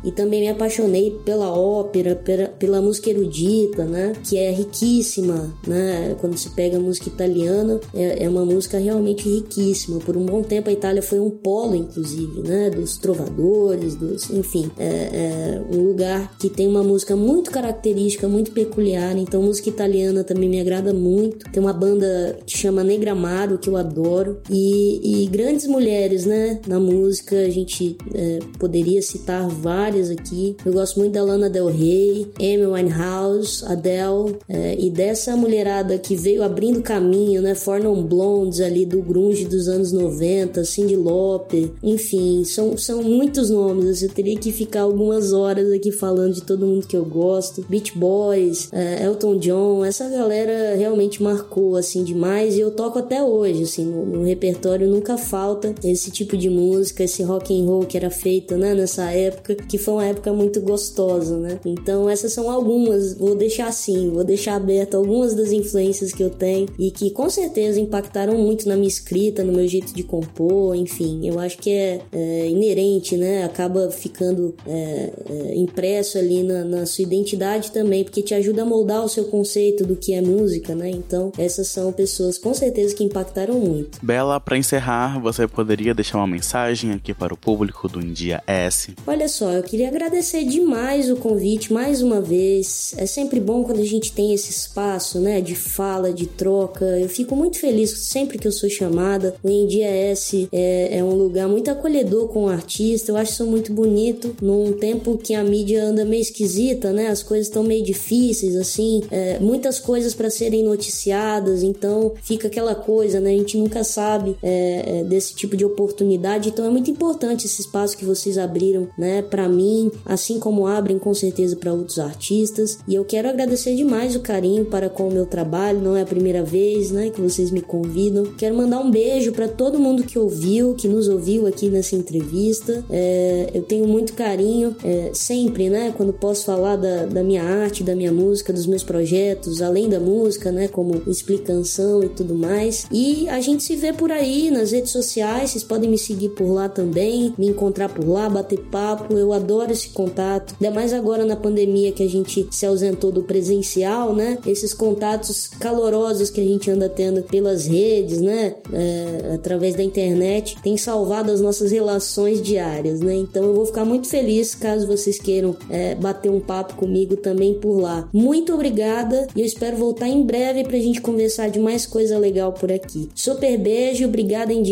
E 0.07 0.11
também 0.13 0.39
me 0.39 0.47
apaixonei 0.47 1.11
pela 1.25 1.51
ópera, 1.51 2.15
pela, 2.15 2.47
pela 2.47 2.81
música 2.81 3.09
erudita, 3.09 3.83
né? 3.83 4.13
Que 4.23 4.37
é 4.37 4.51
riquíssima, 4.51 5.53
né? 5.67 6.15
Quando 6.21 6.37
se 6.37 6.49
pega 6.51 6.77
a 6.77 6.79
música 6.79 7.09
italiana, 7.09 7.81
é, 7.93 8.23
é 8.23 8.29
uma 8.29 8.45
música 8.45 8.77
realmente 8.77 9.27
riquíssima. 9.27 9.99
Por 9.99 10.15
um 10.15 10.25
bom 10.25 10.41
tempo 10.41 10.69
a 10.69 10.71
Itália 10.71 11.01
foi 11.01 11.19
um 11.19 11.29
polo, 11.29 11.75
inclusive, 11.75 12.41
né? 12.41 12.69
Dos 12.69 12.97
trovadores, 12.97 13.95
dos, 13.95 14.29
enfim, 14.29 14.71
é, 14.79 14.85
é 14.85 15.75
um 15.75 15.81
lugar 15.81 16.37
que 16.39 16.49
tem 16.49 16.69
uma 16.69 16.83
música 16.83 17.13
muito 17.13 17.51
característica, 17.51 18.29
muito 18.29 18.51
peculiar. 18.51 19.17
Então, 19.17 19.41
música 19.41 19.67
italiana 19.67 20.23
também 20.23 20.47
me 20.47 20.61
agrada 20.61 20.93
muito. 20.93 21.51
Tem 21.51 21.61
uma 21.61 21.73
banda 21.73 22.39
que 22.45 22.57
chama 22.57 22.81
Negramaro 22.81 23.57
que 23.57 23.69
eu 23.69 23.75
adoro 23.75 24.39
e, 24.49 25.23
e 25.23 25.27
grandes 25.27 25.67
mulheres, 25.67 26.25
né? 26.25 26.61
Na 26.65 26.79
música 26.79 27.35
a 27.37 27.49
gente 27.49 27.97
é, 28.15 28.39
poderia 28.57 29.01
citar 29.01 29.45
várias 29.49 29.96
aqui. 30.09 30.55
Eu 30.65 30.73
gosto 30.73 30.99
muito 30.99 31.13
da 31.13 31.23
Lana 31.23 31.49
Del 31.49 31.67
Rey, 31.67 32.27
Amy 32.39 32.65
Winehouse, 32.65 33.63
Adele 33.65 34.37
é, 34.47 34.75
e 34.79 34.89
dessa 34.89 35.35
mulherada 35.35 35.97
que 35.97 36.15
veio 36.15 36.43
abrindo 36.43 36.81
caminho, 36.81 37.41
né? 37.41 37.55
Four 37.55 37.83
Non 37.83 38.03
Blondes 38.03 38.61
ali 38.61 38.85
do 38.85 39.01
grunge 39.01 39.45
dos 39.45 39.67
anos 39.67 39.91
90, 39.91 40.63
Cyndi 40.63 40.95
Lauper, 40.95 41.69
enfim, 41.81 42.43
são, 42.43 42.77
são 42.77 43.01
muitos 43.03 43.49
nomes. 43.49 44.01
Eu 44.01 44.09
teria 44.09 44.37
que 44.37 44.51
ficar 44.51 44.81
algumas 44.81 45.33
horas 45.33 45.71
aqui 45.71 45.91
falando 45.91 46.33
de 46.33 46.43
todo 46.43 46.65
mundo 46.65 46.87
que 46.87 46.95
eu 46.95 47.05
gosto. 47.05 47.65
Beach 47.67 47.97
Boys, 47.97 48.69
é, 48.71 49.03
Elton 49.05 49.37
John, 49.37 49.83
essa 49.83 50.07
galera 50.09 50.75
realmente 50.75 51.21
marcou 51.21 51.75
assim 51.75 52.03
demais 52.03 52.55
e 52.55 52.59
eu 52.59 52.71
toco 52.71 52.99
até 52.99 53.21
hoje, 53.23 53.63
assim, 53.63 53.85
no, 53.85 54.05
no 54.05 54.23
repertório 54.23 54.87
nunca 54.87 55.17
falta 55.17 55.73
esse 55.83 56.11
tipo 56.11 56.37
de 56.37 56.49
música, 56.49 57.03
esse 57.03 57.23
rock 57.23 57.53
and 57.53 57.65
roll 57.65 57.85
que 57.85 57.97
era 57.97 58.09
feito, 58.09 58.55
né, 58.55 58.73
nessa 58.73 59.11
época, 59.11 59.55
que 59.55 59.76
foi 59.77 59.95
uma 59.95 60.05
época 60.05 60.33
muito 60.33 60.61
gostosa, 60.61 61.37
né? 61.37 61.59
Então 61.65 62.09
essas 62.09 62.33
são 62.33 62.49
algumas, 62.49 63.13
vou 63.17 63.35
deixar 63.35 63.67
assim, 63.67 64.09
vou 64.09 64.23
deixar 64.23 64.55
aberto 64.55 64.95
algumas 64.95 65.35
das 65.35 65.51
influências 65.51 66.11
que 66.11 66.23
eu 66.23 66.29
tenho 66.29 66.67
e 66.77 66.91
que 66.91 67.11
com 67.11 67.29
certeza 67.29 67.79
impactaram 67.79 68.37
muito 68.37 68.67
na 68.67 68.75
minha 68.75 68.87
escrita, 68.87 69.43
no 69.43 69.53
meu 69.53 69.67
jeito 69.67 69.93
de 69.93 70.03
compor, 70.03 70.75
enfim, 70.75 71.27
eu 71.27 71.39
acho 71.39 71.57
que 71.57 71.71
é, 71.71 72.01
é 72.11 72.49
inerente, 72.49 73.17
né? 73.17 73.43
Acaba 73.43 73.89
ficando 73.91 74.55
é, 74.65 75.11
é, 75.29 75.55
impresso 75.55 76.17
ali 76.17 76.43
na, 76.43 76.63
na 76.63 76.85
sua 76.85 77.03
identidade 77.03 77.71
também, 77.71 78.03
porque 78.03 78.21
te 78.21 78.33
ajuda 78.33 78.61
a 78.61 78.65
moldar 78.65 79.03
o 79.03 79.09
seu 79.09 79.25
conceito 79.25 79.85
do 79.85 79.95
que 79.95 80.13
é 80.13 80.21
música, 80.21 80.75
né? 80.75 80.89
Então 80.89 81.31
essas 81.37 81.67
são 81.67 81.91
pessoas 81.91 82.37
com 82.37 82.53
certeza 82.53 82.95
que 82.95 83.03
impactaram 83.03 83.55
muito. 83.55 83.99
Bela, 84.01 84.39
para 84.39 84.57
encerrar, 84.57 85.19
você 85.19 85.47
poderia 85.47 85.93
deixar 85.93 86.17
uma 86.17 86.27
mensagem 86.27 86.91
aqui 86.91 87.13
para 87.13 87.33
o 87.33 87.37
público 87.37 87.87
do 87.87 88.01
India 88.01 88.41
S? 88.45 88.93
Olha 89.05 89.27
só, 89.27 89.51
eu 89.51 89.63
queria 89.67 89.89
agradecer 89.89 90.45
demais 90.45 91.09
o 91.09 91.17
convite 91.17 91.73
mais 91.73 92.01
uma 92.01 92.21
vez. 92.21 92.93
É 92.97 93.05
sempre 93.05 93.37
bom 93.37 93.63
quando 93.65 93.81
a 93.81 93.85
gente 93.85 94.13
tem 94.13 94.33
esse 94.33 94.49
espaço, 94.49 95.19
né, 95.19 95.41
de 95.41 95.55
fala, 95.55 96.13
de 96.13 96.25
troca. 96.25 96.85
Eu 96.85 97.09
fico 97.09 97.35
muito 97.35 97.59
feliz 97.59 97.89
sempre 97.89 98.37
que 98.37 98.47
eu 98.47 98.51
sou 98.51 98.69
chamada. 98.69 99.35
O 99.43 99.49
India 99.49 99.85
S 99.85 100.47
é, 100.53 100.97
é 100.97 101.03
um 101.03 101.13
lugar 101.13 101.49
muito 101.49 101.69
acolhedor 101.69 102.29
com 102.29 102.45
o 102.45 102.49
artista. 102.49 103.11
Eu 103.11 103.17
acho 103.17 103.33
isso 103.33 103.45
muito 103.45 103.73
bonito 103.73 104.33
num 104.41 104.71
tempo 104.71 105.17
que 105.17 105.35
a 105.35 105.43
mídia 105.43 105.83
anda 105.83 106.05
meio 106.05 106.21
esquisita, 106.21 106.93
né? 106.93 107.07
As 107.07 107.21
coisas 107.21 107.47
estão 107.47 107.61
meio 107.61 107.83
difíceis, 107.83 108.55
assim, 108.55 109.03
é, 109.11 109.37
muitas 109.39 109.79
coisas 109.79 110.13
para 110.13 110.29
serem 110.29 110.63
noticiadas. 110.63 111.61
Então 111.61 112.13
fica 112.23 112.47
aquela 112.47 112.73
coisa, 112.73 113.19
né? 113.19 113.31
A 113.31 113.37
gente 113.37 113.57
nunca 113.57 113.83
sabe 113.83 114.37
é, 114.41 114.99
é, 114.99 115.03
desse 115.03 115.35
tipo 115.35 115.57
de 115.57 115.65
oportunidade. 115.65 116.49
Então 116.49 116.65
é 116.65 116.69
muito 116.69 116.89
importante 116.89 117.45
esse 117.45 117.61
espaço 117.61 117.97
que 117.97 118.05
vocês 118.05 118.37
abriram, 118.37 118.87
né, 118.97 119.21
para 119.21 119.56
mim, 119.57 119.91
assim 120.05 120.39
como 120.39 120.67
abrem 120.67 120.99
com 120.99 121.13
certeza 121.13 121.55
para 121.55 121.73
outros 121.73 121.99
artistas. 121.99 122.79
E 122.87 122.95
eu 122.95 123.03
quero 123.03 123.27
agradecer 123.27 123.75
demais 123.75 124.15
o 124.15 124.19
carinho 124.19 124.65
para 124.65 124.89
com 124.89 125.07
o 125.07 125.11
meu 125.11 125.25
trabalho. 125.25 125.81
Não 125.81 125.97
é 125.97 126.03
a 126.03 126.05
primeira 126.05 126.43
vez, 126.43 126.91
né, 126.91 127.09
que 127.09 127.19
vocês 127.19 127.51
me 127.51 127.61
convidam. 127.61 128.25
Quero 128.37 128.55
mandar 128.55 128.79
um 128.79 128.91
beijo 128.91 129.31
para 129.31 129.47
todo 129.47 129.79
mundo 129.79 130.03
que 130.03 130.19
ouviu, 130.19 130.75
que 130.75 130.87
nos 130.87 131.07
ouviu 131.07 131.47
aqui 131.47 131.69
nessa 131.69 131.95
entrevista. 131.95 132.83
É, 132.89 133.49
eu 133.53 133.63
tenho 133.63 133.87
muito 133.87 134.13
carinho 134.13 134.75
é, 134.83 135.11
sempre, 135.13 135.69
né, 135.69 135.93
quando 135.97 136.13
posso 136.13 136.45
falar 136.45 136.75
da, 136.75 137.05
da 137.05 137.23
minha 137.23 137.43
arte, 137.43 137.83
da 137.83 137.95
minha 137.95 138.11
música, 138.11 138.53
dos 138.53 138.67
meus 138.67 138.83
projetos, 138.83 139.61
além 139.61 139.89
da 139.89 139.99
música, 139.99 140.51
né, 140.51 140.67
como 140.67 141.01
explicação 141.07 142.03
e 142.03 142.09
tudo 142.09 142.35
mais. 142.35 142.85
E 142.91 143.27
a 143.29 143.41
gente 143.41 143.63
se 143.63 143.75
vê 143.75 143.91
por 143.91 144.11
aí 144.11 144.51
nas 144.51 144.71
redes 144.71 144.91
sociais, 144.91 145.51
vocês 145.51 145.63
podem 145.63 145.89
me 145.89 145.97
seguir 145.97 146.29
por 146.29 146.51
lá 146.51 146.69
também, 146.69 147.33
me 147.37 147.47
encontrar 147.47 147.89
por 147.89 148.07
lá, 148.07 148.29
bater 148.29 148.59
papo. 148.71 149.13
Eu 149.13 149.33
adoro 149.33 149.46
esse 149.71 149.89
contato. 149.89 150.55
Ainda 150.61 150.73
mais 150.73 150.93
agora 150.93 151.25
na 151.25 151.35
pandemia 151.35 151.91
que 151.91 152.03
a 152.03 152.09
gente 152.09 152.47
se 152.51 152.65
ausentou 152.65 153.11
do 153.11 153.23
presencial, 153.23 154.13
né? 154.15 154.37
Esses 154.45 154.73
contatos 154.73 155.47
calorosos 155.47 156.29
que 156.29 156.39
a 156.39 156.43
gente 156.43 156.69
anda 156.69 156.87
tendo 156.87 157.21
pelas 157.23 157.65
redes, 157.65 158.21
né? 158.21 158.55
É, 158.71 159.33
através 159.35 159.75
da 159.75 159.83
internet, 159.83 160.57
tem 160.61 160.77
salvado 160.77 161.31
as 161.31 161.41
nossas 161.41 161.71
relações 161.71 162.41
diárias, 162.41 162.99
né? 162.99 163.15
Então 163.15 163.43
eu 163.43 163.53
vou 163.53 163.65
ficar 163.65 163.85
muito 163.85 164.07
feliz 164.07 164.55
caso 164.55 164.87
vocês 164.87 165.19
queiram 165.19 165.55
é, 165.69 165.95
bater 165.95 166.29
um 166.29 166.39
papo 166.39 166.75
comigo 166.75 167.17
também 167.17 167.55
por 167.55 167.79
lá. 167.79 168.07
Muito 168.13 168.53
obrigada 168.53 169.27
e 169.35 169.41
eu 169.41 169.45
espero 169.45 169.77
voltar 169.77 170.07
em 170.07 170.23
breve 170.23 170.63
pra 170.63 170.77
gente 170.77 171.01
conversar 171.01 171.49
de 171.49 171.59
mais 171.59 171.85
coisa 171.85 172.17
legal 172.17 172.53
por 172.53 172.71
aqui. 172.71 173.09
Super 173.15 173.57
beijo, 173.57 174.05
obrigada 174.05 174.53
em 174.53 174.63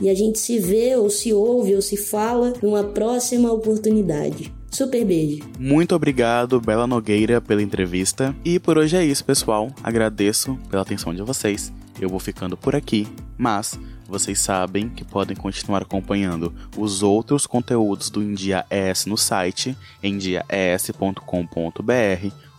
e 0.00 0.08
a 0.08 0.14
gente 0.14 0.38
se 0.38 0.58
vê 0.58 0.96
ou 0.96 1.10
se 1.10 1.32
ouve 1.32 1.74
ou 1.74 1.82
se 1.82 1.96
fala 1.96 2.52
numa 2.62 2.82
próxima 2.82 3.50
oportunidade. 3.90 4.52
Super 4.70 5.04
beijo. 5.04 5.42
Muito 5.58 5.94
obrigado, 5.94 6.60
Bela 6.60 6.86
Nogueira, 6.86 7.40
pela 7.40 7.62
entrevista. 7.62 8.34
E 8.44 8.58
por 8.58 8.78
hoje 8.78 8.96
é 8.96 9.04
isso, 9.04 9.24
pessoal. 9.24 9.70
Agradeço 9.82 10.56
pela 10.70 10.82
atenção 10.82 11.12
de 11.12 11.22
vocês. 11.22 11.72
Eu 12.00 12.08
vou 12.08 12.20
ficando 12.20 12.56
por 12.56 12.76
aqui, 12.76 13.06
mas 13.36 13.78
vocês 14.08 14.38
sabem 14.38 14.88
que 14.88 15.04
podem 15.04 15.36
continuar 15.36 15.82
acompanhando 15.82 16.54
os 16.76 17.02
outros 17.02 17.46
conteúdos 17.46 18.08
do 18.10 18.22
India 18.22 18.64
ES 18.70 19.06
no 19.06 19.16
site 19.16 19.76
endiaes.com.br 20.02 21.20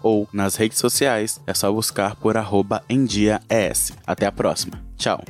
ou 0.03 0.27
nas 0.33 0.55
redes 0.55 0.79
sociais, 0.79 1.39
é 1.45 1.53
só 1.53 1.71
buscar 1.71 2.15
por 2.15 2.35
arroba. 2.35 2.83
Até 4.05 4.25
a 4.25 4.31
próxima. 4.31 4.81
Tchau. 4.97 5.23